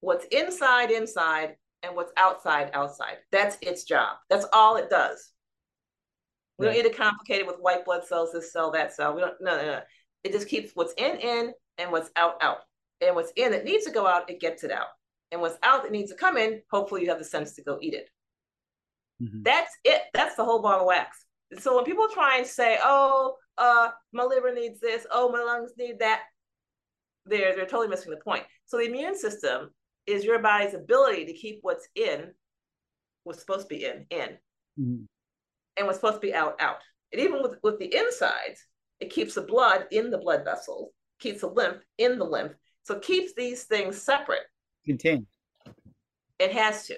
[0.00, 3.18] what's inside inside and what's outside outside.
[3.30, 4.16] That's its job.
[4.30, 5.32] That's all it does.
[6.58, 9.14] We don't need to complicate it with white blood cells, this cell, that cell.
[9.14, 9.80] We don't, no, no, no.
[10.24, 12.60] It just keeps what's in, in, and what's out, out.
[13.02, 14.86] And what's in that needs to go out, it gets it out.
[15.32, 17.78] And what's out that needs to come in, hopefully you have the sense to go
[17.80, 18.08] eat it.
[19.22, 19.42] Mm-hmm.
[19.42, 20.02] That's it.
[20.14, 21.24] That's the whole ball of wax.
[21.50, 25.42] And so when people try and say, oh, uh, my liver needs this, oh, my
[25.42, 26.22] lungs need that,
[27.24, 28.44] they're, they're totally missing the point.
[28.66, 29.70] So the immune system
[30.06, 32.32] is your body's ability to keep what's in,
[33.24, 34.28] what's supposed to be in, in.
[34.78, 35.04] Mm-hmm
[35.76, 36.78] and what's supposed to be out, out.
[37.12, 38.66] And even with, with the insides,
[39.00, 42.52] it keeps the blood in the blood vessels, keeps the lymph in the lymph.
[42.84, 44.44] So keeps these things separate.
[44.86, 45.26] Contained.
[46.38, 46.96] It has to.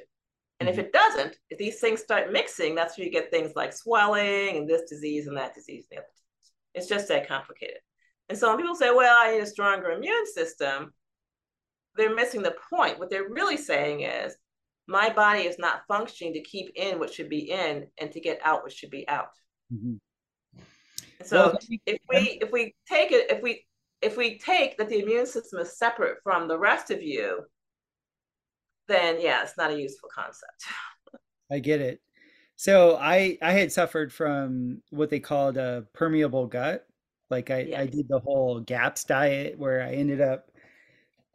[0.61, 0.78] And mm-hmm.
[0.78, 4.57] if it doesn't, if these things start mixing, that's where you get things like swelling
[4.57, 6.53] and this disease and that disease and the other disease.
[6.74, 7.78] It's just that complicated.
[8.28, 10.93] And so when people say, well, I need a stronger immune system,
[11.97, 12.99] they're missing the point.
[12.99, 14.36] What they're really saying is,
[14.86, 18.41] my body is not functioning to keep in what should be in and to get
[18.43, 19.28] out what should be out.
[19.72, 19.97] Mm-hmm.
[21.24, 23.66] So well, if we if we take it if we
[24.01, 27.41] if we take that the immune system is separate from the rest of you,
[28.89, 30.64] then yeah, it's not a useful concept.
[31.51, 32.01] I get it.
[32.57, 36.86] So I I had suffered from what they called a permeable gut.
[37.30, 37.80] Like I, yes.
[37.80, 40.51] I did the whole GAPS diet where I ended up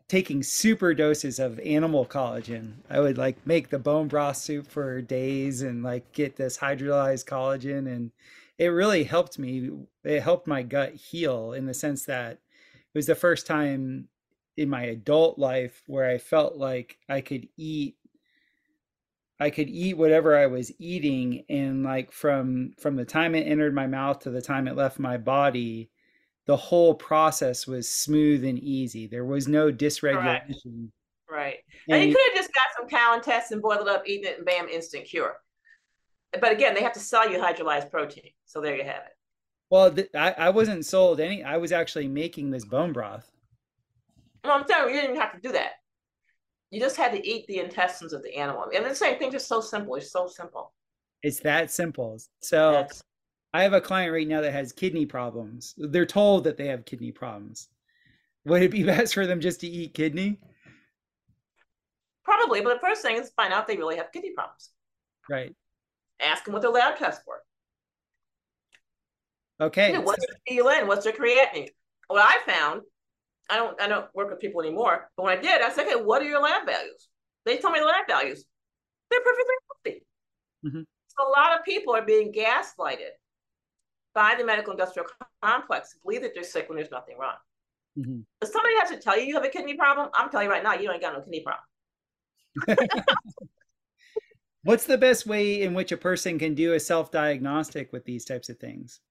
[0.07, 2.73] taking super doses of animal collagen.
[2.89, 7.25] I would like make the bone broth soup for days and like get this hydrolyzed
[7.25, 8.11] collagen and
[8.57, 9.71] it really helped me.
[10.03, 14.09] It helped my gut heal in the sense that it was the first time
[14.57, 17.97] in my adult life where I felt like I could eat
[19.39, 23.73] I could eat whatever I was eating and like from from the time it entered
[23.73, 25.89] my mouth to the time it left my body
[26.45, 29.07] the whole process was smooth and easy.
[29.07, 30.89] There was no dysregulation.
[31.29, 31.37] Right.
[31.37, 31.57] right.
[31.87, 34.27] And, and you could have just got some cow intestines and boiled it up, eaten
[34.27, 35.37] it, and bam, instant cure.
[36.39, 38.31] But again, they have to sell you hydrolyzed protein.
[38.45, 39.15] So there you have it.
[39.69, 41.43] Well, th- I, I wasn't sold any.
[41.43, 43.31] I was actually making this bone broth.
[44.43, 45.71] No, I'm telling you, you didn't have to do that.
[46.71, 48.65] You just had to eat the intestines of the animal.
[48.75, 49.95] And the same thing, just so simple.
[49.95, 50.73] It's so simple.
[51.21, 52.19] It's that simple.
[52.41, 53.03] So That's,
[53.53, 55.75] I have a client right now that has kidney problems.
[55.77, 57.69] They're told that they have kidney problems.
[58.45, 60.39] Would it be best for them just to eat kidney?
[62.23, 64.69] Probably, but the first thing is find out if they really have kidney problems.
[65.29, 65.55] Right.
[66.19, 67.43] Ask them what their lab tests were.
[69.61, 69.89] Okay.
[69.89, 70.87] You know, what's their PLN?
[70.87, 71.69] What's their creatinine?
[72.07, 72.81] What I found,
[73.49, 76.01] I don't I don't work with people anymore, but when I did, I said, okay,
[76.01, 77.07] what are your lab values?
[77.45, 78.45] They told me the lab values.
[79.09, 80.05] They're perfectly healthy.
[80.65, 80.81] Mm-hmm.
[81.07, 83.11] So a lot of people are being gaslighted
[84.15, 85.07] by the medical industrial
[85.43, 87.35] complex believe that they're sick when there's nothing wrong.
[87.97, 88.19] Mm-hmm.
[88.41, 90.63] If somebody has to tell you you have a kidney problem, I'm telling you right
[90.63, 92.77] now, you ain't got no kidney problem.
[94.63, 98.49] What's the best way in which a person can do a self-diagnostic with these types
[98.49, 99.01] of things?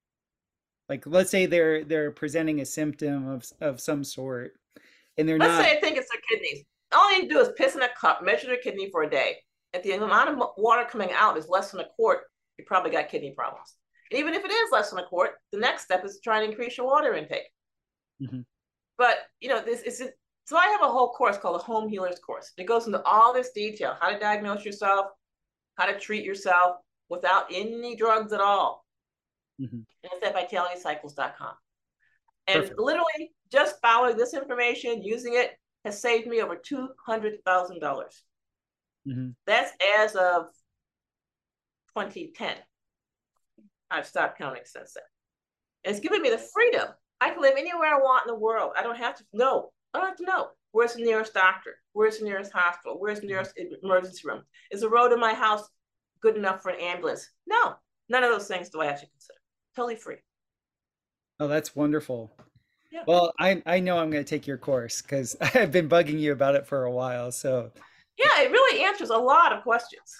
[0.92, 4.52] Like, let's say they're they're presenting a symptom of of some sort,
[5.16, 5.58] and they're let's not.
[5.60, 6.66] Let's say I think it's their kidneys.
[6.92, 9.08] All you need to do is piss in a cup, measure their kidney for a
[9.08, 9.36] day.
[9.72, 12.24] If the amount of water coming out is less than a quart,
[12.58, 13.74] you probably got kidney problems.
[14.10, 16.42] And even if it is less than a quart, the next step is to try
[16.42, 17.48] and increase your water intake.
[18.22, 18.40] Mm-hmm.
[18.98, 20.10] But you know, this is
[20.44, 22.52] so I have a whole course called the Home Healers course.
[22.58, 25.06] It goes into all this detail: how to diagnose yourself,
[25.76, 26.76] how to treat yourself
[27.08, 28.81] without any drugs at all.
[29.60, 29.76] Mm-hmm.
[29.76, 31.54] And it's at vitalitycycles.com.
[32.48, 32.78] And Perfect.
[32.78, 35.52] literally, just following this information, using it,
[35.84, 38.22] has saved me over two hundred thousand dollars.
[39.06, 39.30] Mm-hmm.
[39.46, 40.46] That's as of
[41.96, 42.54] 2010.
[43.90, 45.04] I've stopped counting since then.
[45.84, 46.88] And it's given me the freedom.
[47.20, 48.72] I can live anywhere I want in the world.
[48.76, 49.70] I don't have to know.
[49.92, 50.48] I don't have to know.
[50.72, 51.76] Where's the nearest doctor?
[51.92, 52.96] Where's the nearest hospital?
[52.98, 54.42] Where's the nearest emergency room?
[54.70, 55.68] Is the road to my house
[56.22, 57.28] good enough for an ambulance?
[57.46, 57.74] No,
[58.08, 59.38] none of those things do I have to consider.
[59.76, 60.16] Totally free.
[61.40, 62.30] Oh, that's wonderful.
[62.90, 63.04] Yeah.
[63.06, 66.32] Well, I I know I'm going to take your course because I've been bugging you
[66.32, 67.32] about it for a while.
[67.32, 67.72] So
[68.18, 70.14] yeah, it really answers a lot of questions.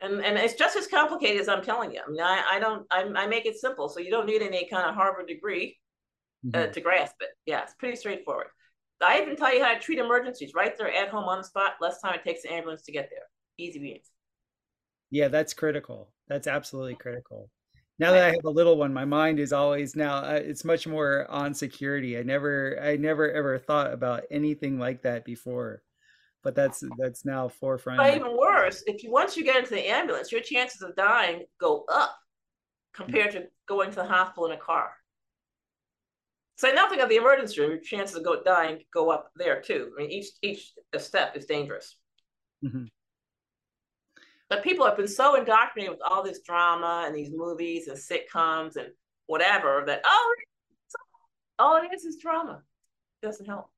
[0.00, 2.00] And, and it's just as complicated as I'm telling you.
[2.06, 3.88] I mean, I, I don't, I, I make it simple.
[3.88, 5.78] So you don't need any kind of Harvard degree
[6.52, 6.72] uh, Mhm.
[6.72, 7.30] to grasp it.
[7.46, 8.48] Yeah, it's pretty straightforward.
[9.00, 11.74] I even tell you how to treat emergencies right there at home on the spot.
[11.80, 13.24] Less time it takes the ambulance to get there.
[13.58, 14.10] Easy beans.
[15.10, 16.08] yeah, that's critical.
[16.28, 17.48] That's absolutely critical.
[17.98, 20.86] Now that I have a little one, my mind is always now uh, it's much
[20.86, 22.18] more on security.
[22.18, 25.82] I never I never ever thought about anything like that before.
[26.42, 27.98] But that's that's now forefront.
[27.98, 31.44] But even worse, if you once you get into the ambulance, your chances of dying
[31.60, 32.16] go up
[32.94, 34.92] compared to going to the hospital in a car.
[36.56, 39.92] So nothing of the emergency room, your chances of go dying go up there too.
[39.96, 41.96] I mean, each each step is dangerous.
[42.62, 42.88] Mhm.
[44.52, 48.76] But people have been so indoctrinated with all this drama and these movies and sitcoms
[48.76, 48.88] and
[49.24, 50.34] whatever that oh,
[51.58, 52.60] all it is is drama.
[53.22, 53.70] doesn't help.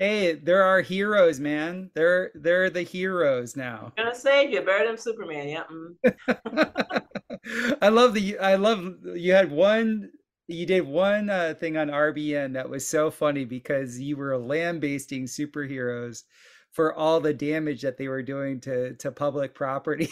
[0.00, 1.92] Hey, there are heroes, man.
[1.94, 3.92] They're they're the heroes now.
[3.96, 5.48] I'm Gonna save you better than Superman.
[5.48, 5.62] Yeah.
[5.70, 7.76] mm.
[7.80, 10.10] I love the I love you had one
[10.48, 15.26] you did one uh, thing on RBN that was so funny because you were lambasting
[15.26, 16.24] superheroes
[16.72, 20.08] for all the damage that they were doing to to public property.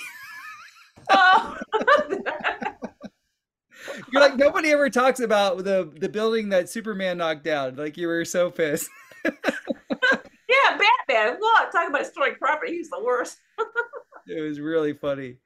[1.11, 1.57] Oh.
[4.13, 7.77] You're like nobody ever talks about the the building that Superman knocked down.
[7.77, 8.91] Like you were so pissed.
[9.25, 9.31] yeah,
[11.09, 11.39] Batman.
[11.41, 12.73] Look, talking about historic property.
[12.73, 13.39] He's the worst.
[14.29, 15.37] It was really funny.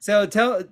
[0.00, 0.64] So tell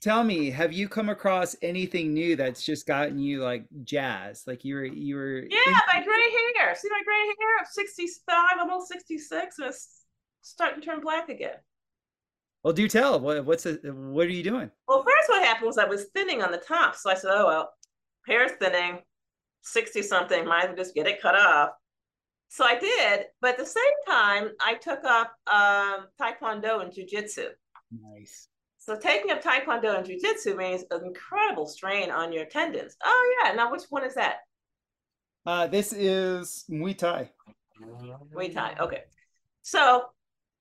[0.00, 4.46] tell me, have you come across anything new that's just gotten you like jazzed?
[4.46, 6.74] Like you were you were Yeah, my gray hair.
[6.74, 7.58] See my gray hair?
[7.58, 10.02] I'm 65, i'm almost 66, and it's
[10.42, 11.56] starting to turn black again.
[12.62, 13.20] Well, do tell.
[13.20, 14.70] What what's the, what are you doing?
[14.88, 16.96] Well, first what happened was I was thinning on the top.
[16.96, 17.72] So I said, oh, well,
[18.26, 19.00] hair's thinning,
[19.62, 21.70] 60 something, might as well just get it cut off.
[22.48, 23.26] So I did.
[23.40, 27.48] But at the same time, I took up um, Taekwondo and Jiu-Jitsu.
[28.14, 28.48] Nice.
[28.86, 32.96] So taking up Taekwondo and Jiu-Jitsu means an incredible strain on your tendons.
[33.04, 33.52] Oh, yeah.
[33.52, 34.36] Now, which one is that?
[35.44, 37.28] Uh, this is Muay Thai.
[38.32, 38.76] Muay Thai.
[38.78, 39.02] Okay.
[39.62, 40.04] So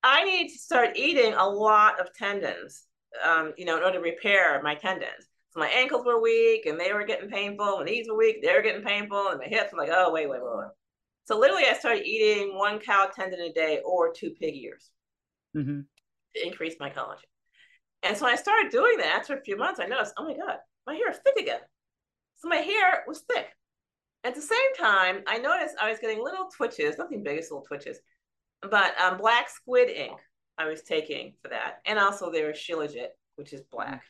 [0.03, 2.85] I need to start eating a lot of tendons,
[3.23, 5.29] um, you know, in order to repair my tendons.
[5.51, 7.77] So my ankles were weak and they were getting painful.
[7.77, 10.27] My knees were weak, they were getting painful, and my hips were like, oh, wait,
[10.27, 10.67] wait, wait, wait.
[11.25, 14.89] So literally, I started eating one cow tendon a day or two pig ears
[15.53, 15.81] hmm
[16.35, 17.29] to increase my collagen.
[18.05, 19.79] And so I started doing that after a few months.
[19.79, 21.59] I noticed, oh my God, my hair is thick again.
[22.35, 23.47] So my hair was thick.
[24.23, 27.65] At the same time, I noticed I was getting little twitches, nothing big, it's little
[27.65, 27.99] twitches,
[28.61, 30.19] but um, black squid ink
[30.57, 31.79] I was taking for that.
[31.85, 34.03] And also there was Shilajit, which is black.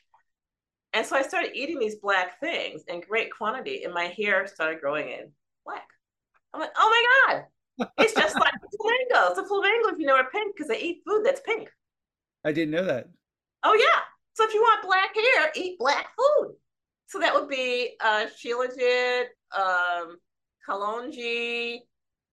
[0.94, 4.82] And so I started eating these black things in great quantity, and my hair started
[4.82, 5.32] growing in
[5.66, 5.88] black.
[6.54, 9.38] I'm like, oh my God, it's just like flamingos.
[9.38, 11.70] The flamingos, if you know, are pink because they eat food that's pink.
[12.44, 13.08] I didn't know that.
[13.66, 14.02] Oh yeah.
[14.34, 16.56] So if you want black hair, eat black food.
[17.08, 19.26] So that would be uh Shilajit,
[19.58, 20.18] um,
[20.68, 21.80] kalonji,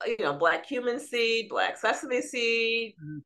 [0.07, 3.23] you know, black cumin seed, black sesame seed, Mhm.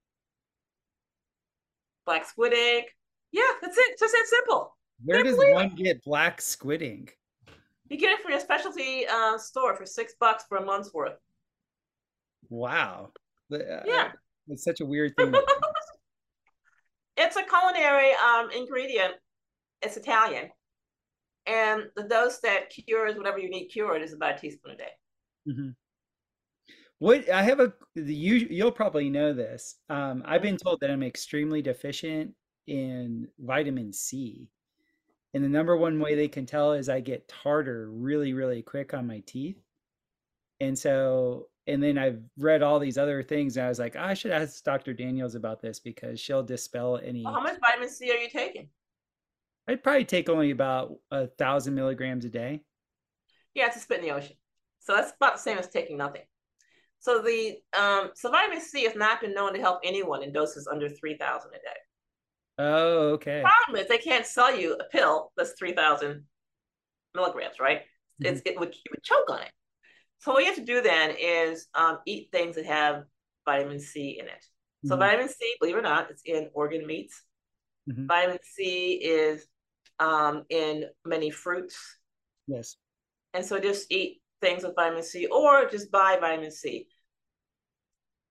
[2.05, 2.87] black squid ink.
[3.33, 3.99] Yeah, that's it.
[3.99, 4.77] Just that simple.
[5.05, 7.19] Where Can't does one get black squid ink?
[7.89, 11.19] You get it from your specialty uh, store for six bucks for a month's worth.
[12.49, 13.13] Wow.
[13.53, 14.13] Uh, Yeah.
[14.49, 15.33] It's such a weird thing.
[17.17, 19.15] it's a culinary um, ingredient.
[19.83, 20.51] It's Italian.
[21.47, 24.91] And the dose that cures whatever you need cured is about a teaspoon a day.
[25.49, 25.77] Mhm.
[26.99, 29.77] What I have a you you'll probably know this.
[29.89, 32.35] Um, I've been told that I'm extremely deficient
[32.67, 34.49] in vitamin C.
[35.35, 38.95] And the number one way they can tell is I get tartar really, really quick
[38.95, 39.59] on my teeth.
[40.61, 44.15] And so, and then I've read all these other things, and I was like, I
[44.15, 44.95] should ask Dr.
[44.95, 47.25] Daniels about this because she'll dispel any.
[47.25, 48.69] Well, how much vitamin C are you taking?
[49.69, 52.63] I'd probably take only about a thousand milligrams a day.
[53.55, 54.37] Yeah, it's a spit in the ocean.
[54.81, 56.23] So that's about the same as taking nothing.
[57.01, 60.69] So the um, so vitamin C has not been known to help anyone in doses
[60.71, 61.79] under three thousand a day.
[62.59, 63.43] Oh, okay.
[63.43, 66.25] Problem is they can't sell you a pill that's three thousand
[67.15, 67.83] milligrams, right?
[68.21, 69.51] It's it would you would choke on it.
[70.19, 73.05] So what you have to do then is um, eat things that have
[73.45, 74.45] vitamin C in it.
[74.85, 74.99] So Mhm.
[75.01, 77.23] vitamin C, believe it or not, it's in organ meats.
[77.89, 78.07] Mhm.
[78.07, 79.47] Vitamin C is
[79.99, 81.99] um, in many fruits.
[82.47, 82.77] Yes.
[83.33, 86.89] And so just eat things with vitamin C or just buy vitamin C.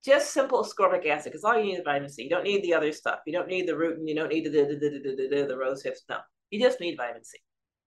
[0.04, 2.22] Just simple ascorbic acid, because all you need is vitamin C.
[2.24, 3.20] You don't need the other stuff.
[3.26, 4.06] You don't need the rutin.
[4.06, 6.02] You don't need the the, the, the, the, the, the rose hips.
[6.08, 6.18] No,
[6.50, 7.38] you just need vitamin C.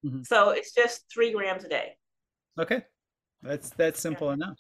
[0.06, 0.26] Mhm.
[0.28, 1.98] So it's just three grams a day.
[2.60, 2.84] Okay.
[3.42, 4.34] That's that's simple yeah.
[4.34, 4.58] enough.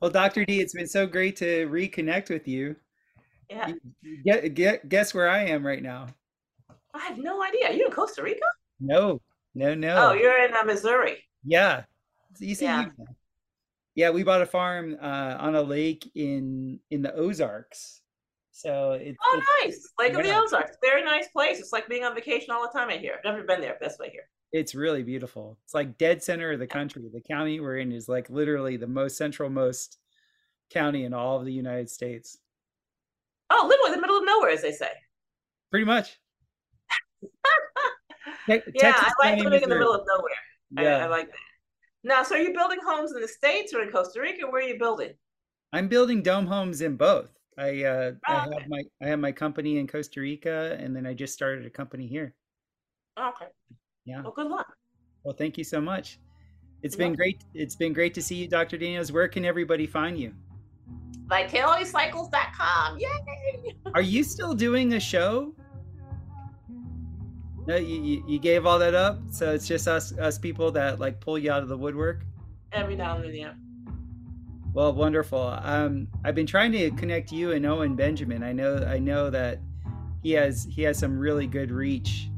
[0.00, 0.44] Well, Dr.
[0.44, 2.76] D, it's been so great to reconnect with you.
[3.48, 3.72] Yeah.
[4.24, 6.08] Get, get, guess where I am right now?
[6.94, 7.68] I have no idea.
[7.68, 8.44] Are you in Costa Rica?
[8.80, 9.20] No,
[9.54, 10.08] no, no.
[10.08, 11.24] Oh, you're in uh, Missouri.
[11.44, 11.84] Yeah.
[12.38, 12.86] You see, yeah.
[13.94, 18.02] yeah, we bought a farm uh, on a lake in in the Ozarks.
[18.50, 20.18] So it's oh, it's, nice Lake yeah.
[20.18, 20.76] of the Ozarks.
[20.82, 21.58] Very nice place.
[21.58, 22.88] It's like being on vacation all the time.
[22.88, 23.18] I hear.
[23.24, 23.76] Never been there.
[23.80, 24.28] Best way here.
[24.52, 25.58] It's really beautiful.
[25.64, 27.04] It's like dead center of the country.
[27.12, 29.98] The county we're in is like literally the most central most
[30.70, 32.38] county in all of the United States.
[33.50, 34.90] Oh, literally the middle of nowhere, as they say.
[35.70, 36.18] Pretty much.
[38.48, 40.32] yeah, Texas I like living in the middle of nowhere.
[40.70, 40.98] Yeah.
[40.98, 41.36] I, I like that.
[42.04, 44.46] Now, so are you building homes in the States or in Costa Rica?
[44.46, 45.12] Where are you building?
[45.72, 47.30] I'm building dome homes in both.
[47.58, 51.06] I uh, oh, I have my I have my company in Costa Rica, and then
[51.06, 52.34] I just started a company here.
[53.18, 53.46] Okay.
[54.06, 54.22] Yeah.
[54.22, 54.74] Well, good luck.
[55.24, 56.18] Well, thank you so much.
[56.82, 57.16] It's You're been welcome.
[57.16, 57.44] great.
[57.54, 58.78] It's been great to see you, Dr.
[58.78, 59.12] Daniels.
[59.12, 60.32] Where can everybody find you?
[61.26, 62.98] VitalityCycles.com.
[62.98, 63.74] Yay!
[63.94, 65.52] Are you still doing a show?
[67.66, 71.18] No, you, you gave all that up, so it's just us us people that like
[71.18, 72.24] pull you out of the woodwork.
[72.70, 73.52] Every now and then, yeah.
[74.72, 75.58] Well, wonderful.
[75.62, 78.44] Um, I've been trying to connect you and Owen Benjamin.
[78.44, 79.58] I know I know that
[80.22, 82.28] he has he has some really good reach.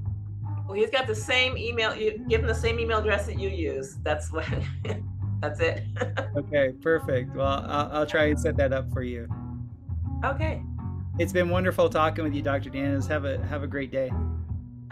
[0.69, 1.97] Well, he's got the same email.
[1.97, 3.97] You give him the same email address that you use.
[4.03, 4.47] That's what.
[5.41, 5.85] that's it.
[6.37, 7.35] okay, perfect.
[7.35, 9.29] Well, I'll, I'll try and set that up for you.
[10.25, 10.63] Okay.
[11.19, 12.69] It's been wonderful talking with you, Dr.
[12.69, 13.07] Daniels.
[13.07, 14.13] Have a have a great day.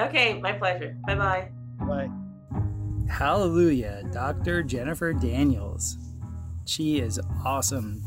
[0.00, 0.96] Okay, my pleasure.
[1.06, 1.50] Bye bye.
[1.80, 2.10] Bye.
[3.08, 4.62] Hallelujah, Dr.
[4.62, 5.98] Jennifer Daniels.
[6.64, 8.02] She is awesome.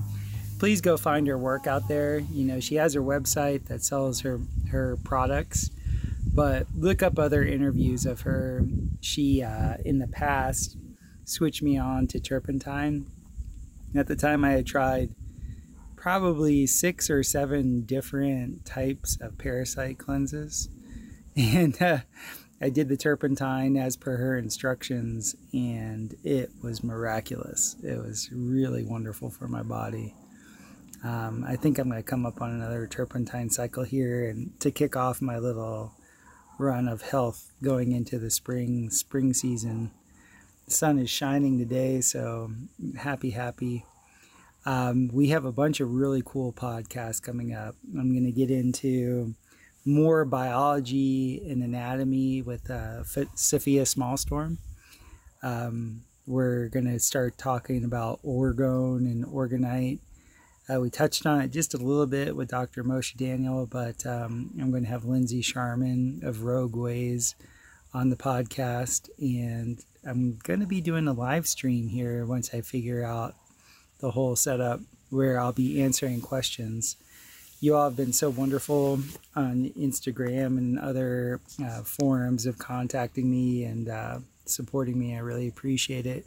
[0.60, 2.20] Please go find her work out there.
[2.20, 5.72] You know, she has her website that sells her her products,
[6.34, 8.64] but look up other interviews of her.
[9.02, 10.78] She uh, in the past
[11.26, 13.08] switched me on to turpentine.
[13.96, 15.14] At the time, I had tried
[15.96, 20.70] probably six or seven different types of parasite cleanses
[21.36, 22.00] and uh,
[22.62, 27.78] I did the turpentine as per her instructions, and it was miraculous.
[27.84, 30.14] It was really wonderful for my body.
[31.04, 34.72] Um, I think I'm going to come up on another turpentine cycle here, and to
[34.72, 35.94] kick off my little
[36.60, 39.92] run of health going into the spring spring season.
[40.66, 42.52] The sun is shining today, so
[42.98, 43.86] happy, happy.
[44.66, 47.76] Um, we have a bunch of really cool podcasts coming up.
[47.98, 49.34] I'm going to get into
[49.86, 53.04] more biology and anatomy with uh,
[53.36, 54.58] Sophia Smallstorm.
[55.42, 60.00] Um, we're going to start talking about orgone and orgonite.
[60.72, 62.84] Uh, we touched on it just a little bit with Dr.
[62.84, 67.36] Moshe Daniel, but um, I'm going to have Lindsay Sharman of Rogue Ways
[67.94, 72.62] on the podcast, and I'm going to be doing a live stream here once I
[72.62, 73.36] figure out
[74.00, 76.96] the whole setup where I'll be answering questions
[77.62, 79.00] you all have been so wonderful
[79.36, 85.16] on Instagram and other uh, forums of contacting me and uh, supporting me.
[85.16, 86.26] I really appreciate it.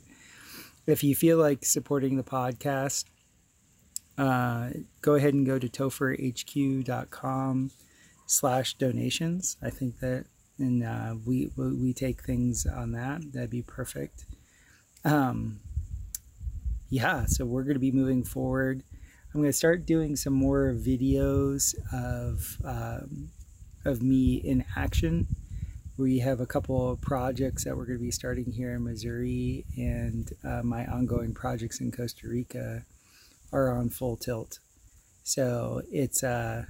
[0.86, 3.04] If you feel like supporting the podcast,
[4.18, 7.70] uh, go ahead and go to topherhq.com
[8.26, 9.56] slash donations.
[9.62, 10.26] I think that,
[10.58, 13.32] and uh, we, we take things on that.
[13.32, 14.26] That'd be perfect.
[15.04, 15.60] Um,
[16.88, 18.84] yeah, so we're going to be moving forward
[19.34, 23.30] I'm going to start doing some more videos of um,
[23.84, 25.26] of me in action.
[25.96, 29.64] We have a couple of projects that we're going to be starting here in Missouri,
[29.76, 32.84] and uh, my ongoing projects in Costa Rica
[33.52, 34.58] are on full tilt.
[35.22, 36.64] So it's uh,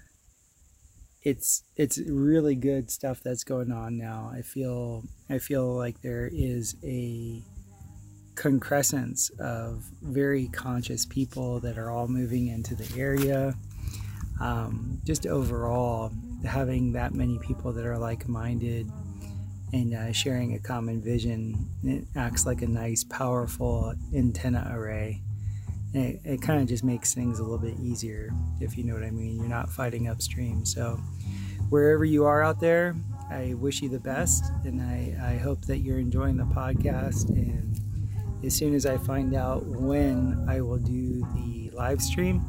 [1.22, 4.30] it's it's really good stuff that's going on now.
[4.34, 7.42] I feel I feel like there is a
[8.34, 13.54] concrescence of very conscious people that are all moving into the area.
[14.40, 16.10] Um, just overall,
[16.44, 18.90] having that many people that are like minded
[19.72, 25.22] and uh, sharing a common vision, it acts like a nice, powerful antenna array.
[25.94, 26.70] And it, it kind of mm.
[26.70, 29.36] just makes things a little bit easier, if you know what I mean.
[29.36, 30.64] You're not fighting upstream.
[30.64, 30.98] So,
[31.68, 32.96] wherever you are out there,
[33.30, 34.44] I wish you the best.
[34.64, 37.28] And I, I hope that you're enjoying the podcast.
[37.28, 37.80] And
[38.44, 42.42] as soon as I find out when I will do the live stream,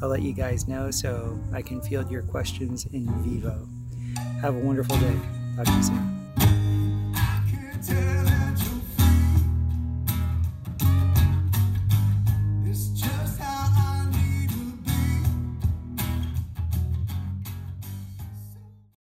[0.00, 3.68] I'll let you guys know so I can field your questions in vivo.
[4.40, 5.16] Have a wonderful day.
[5.56, 6.18] Talk to you soon.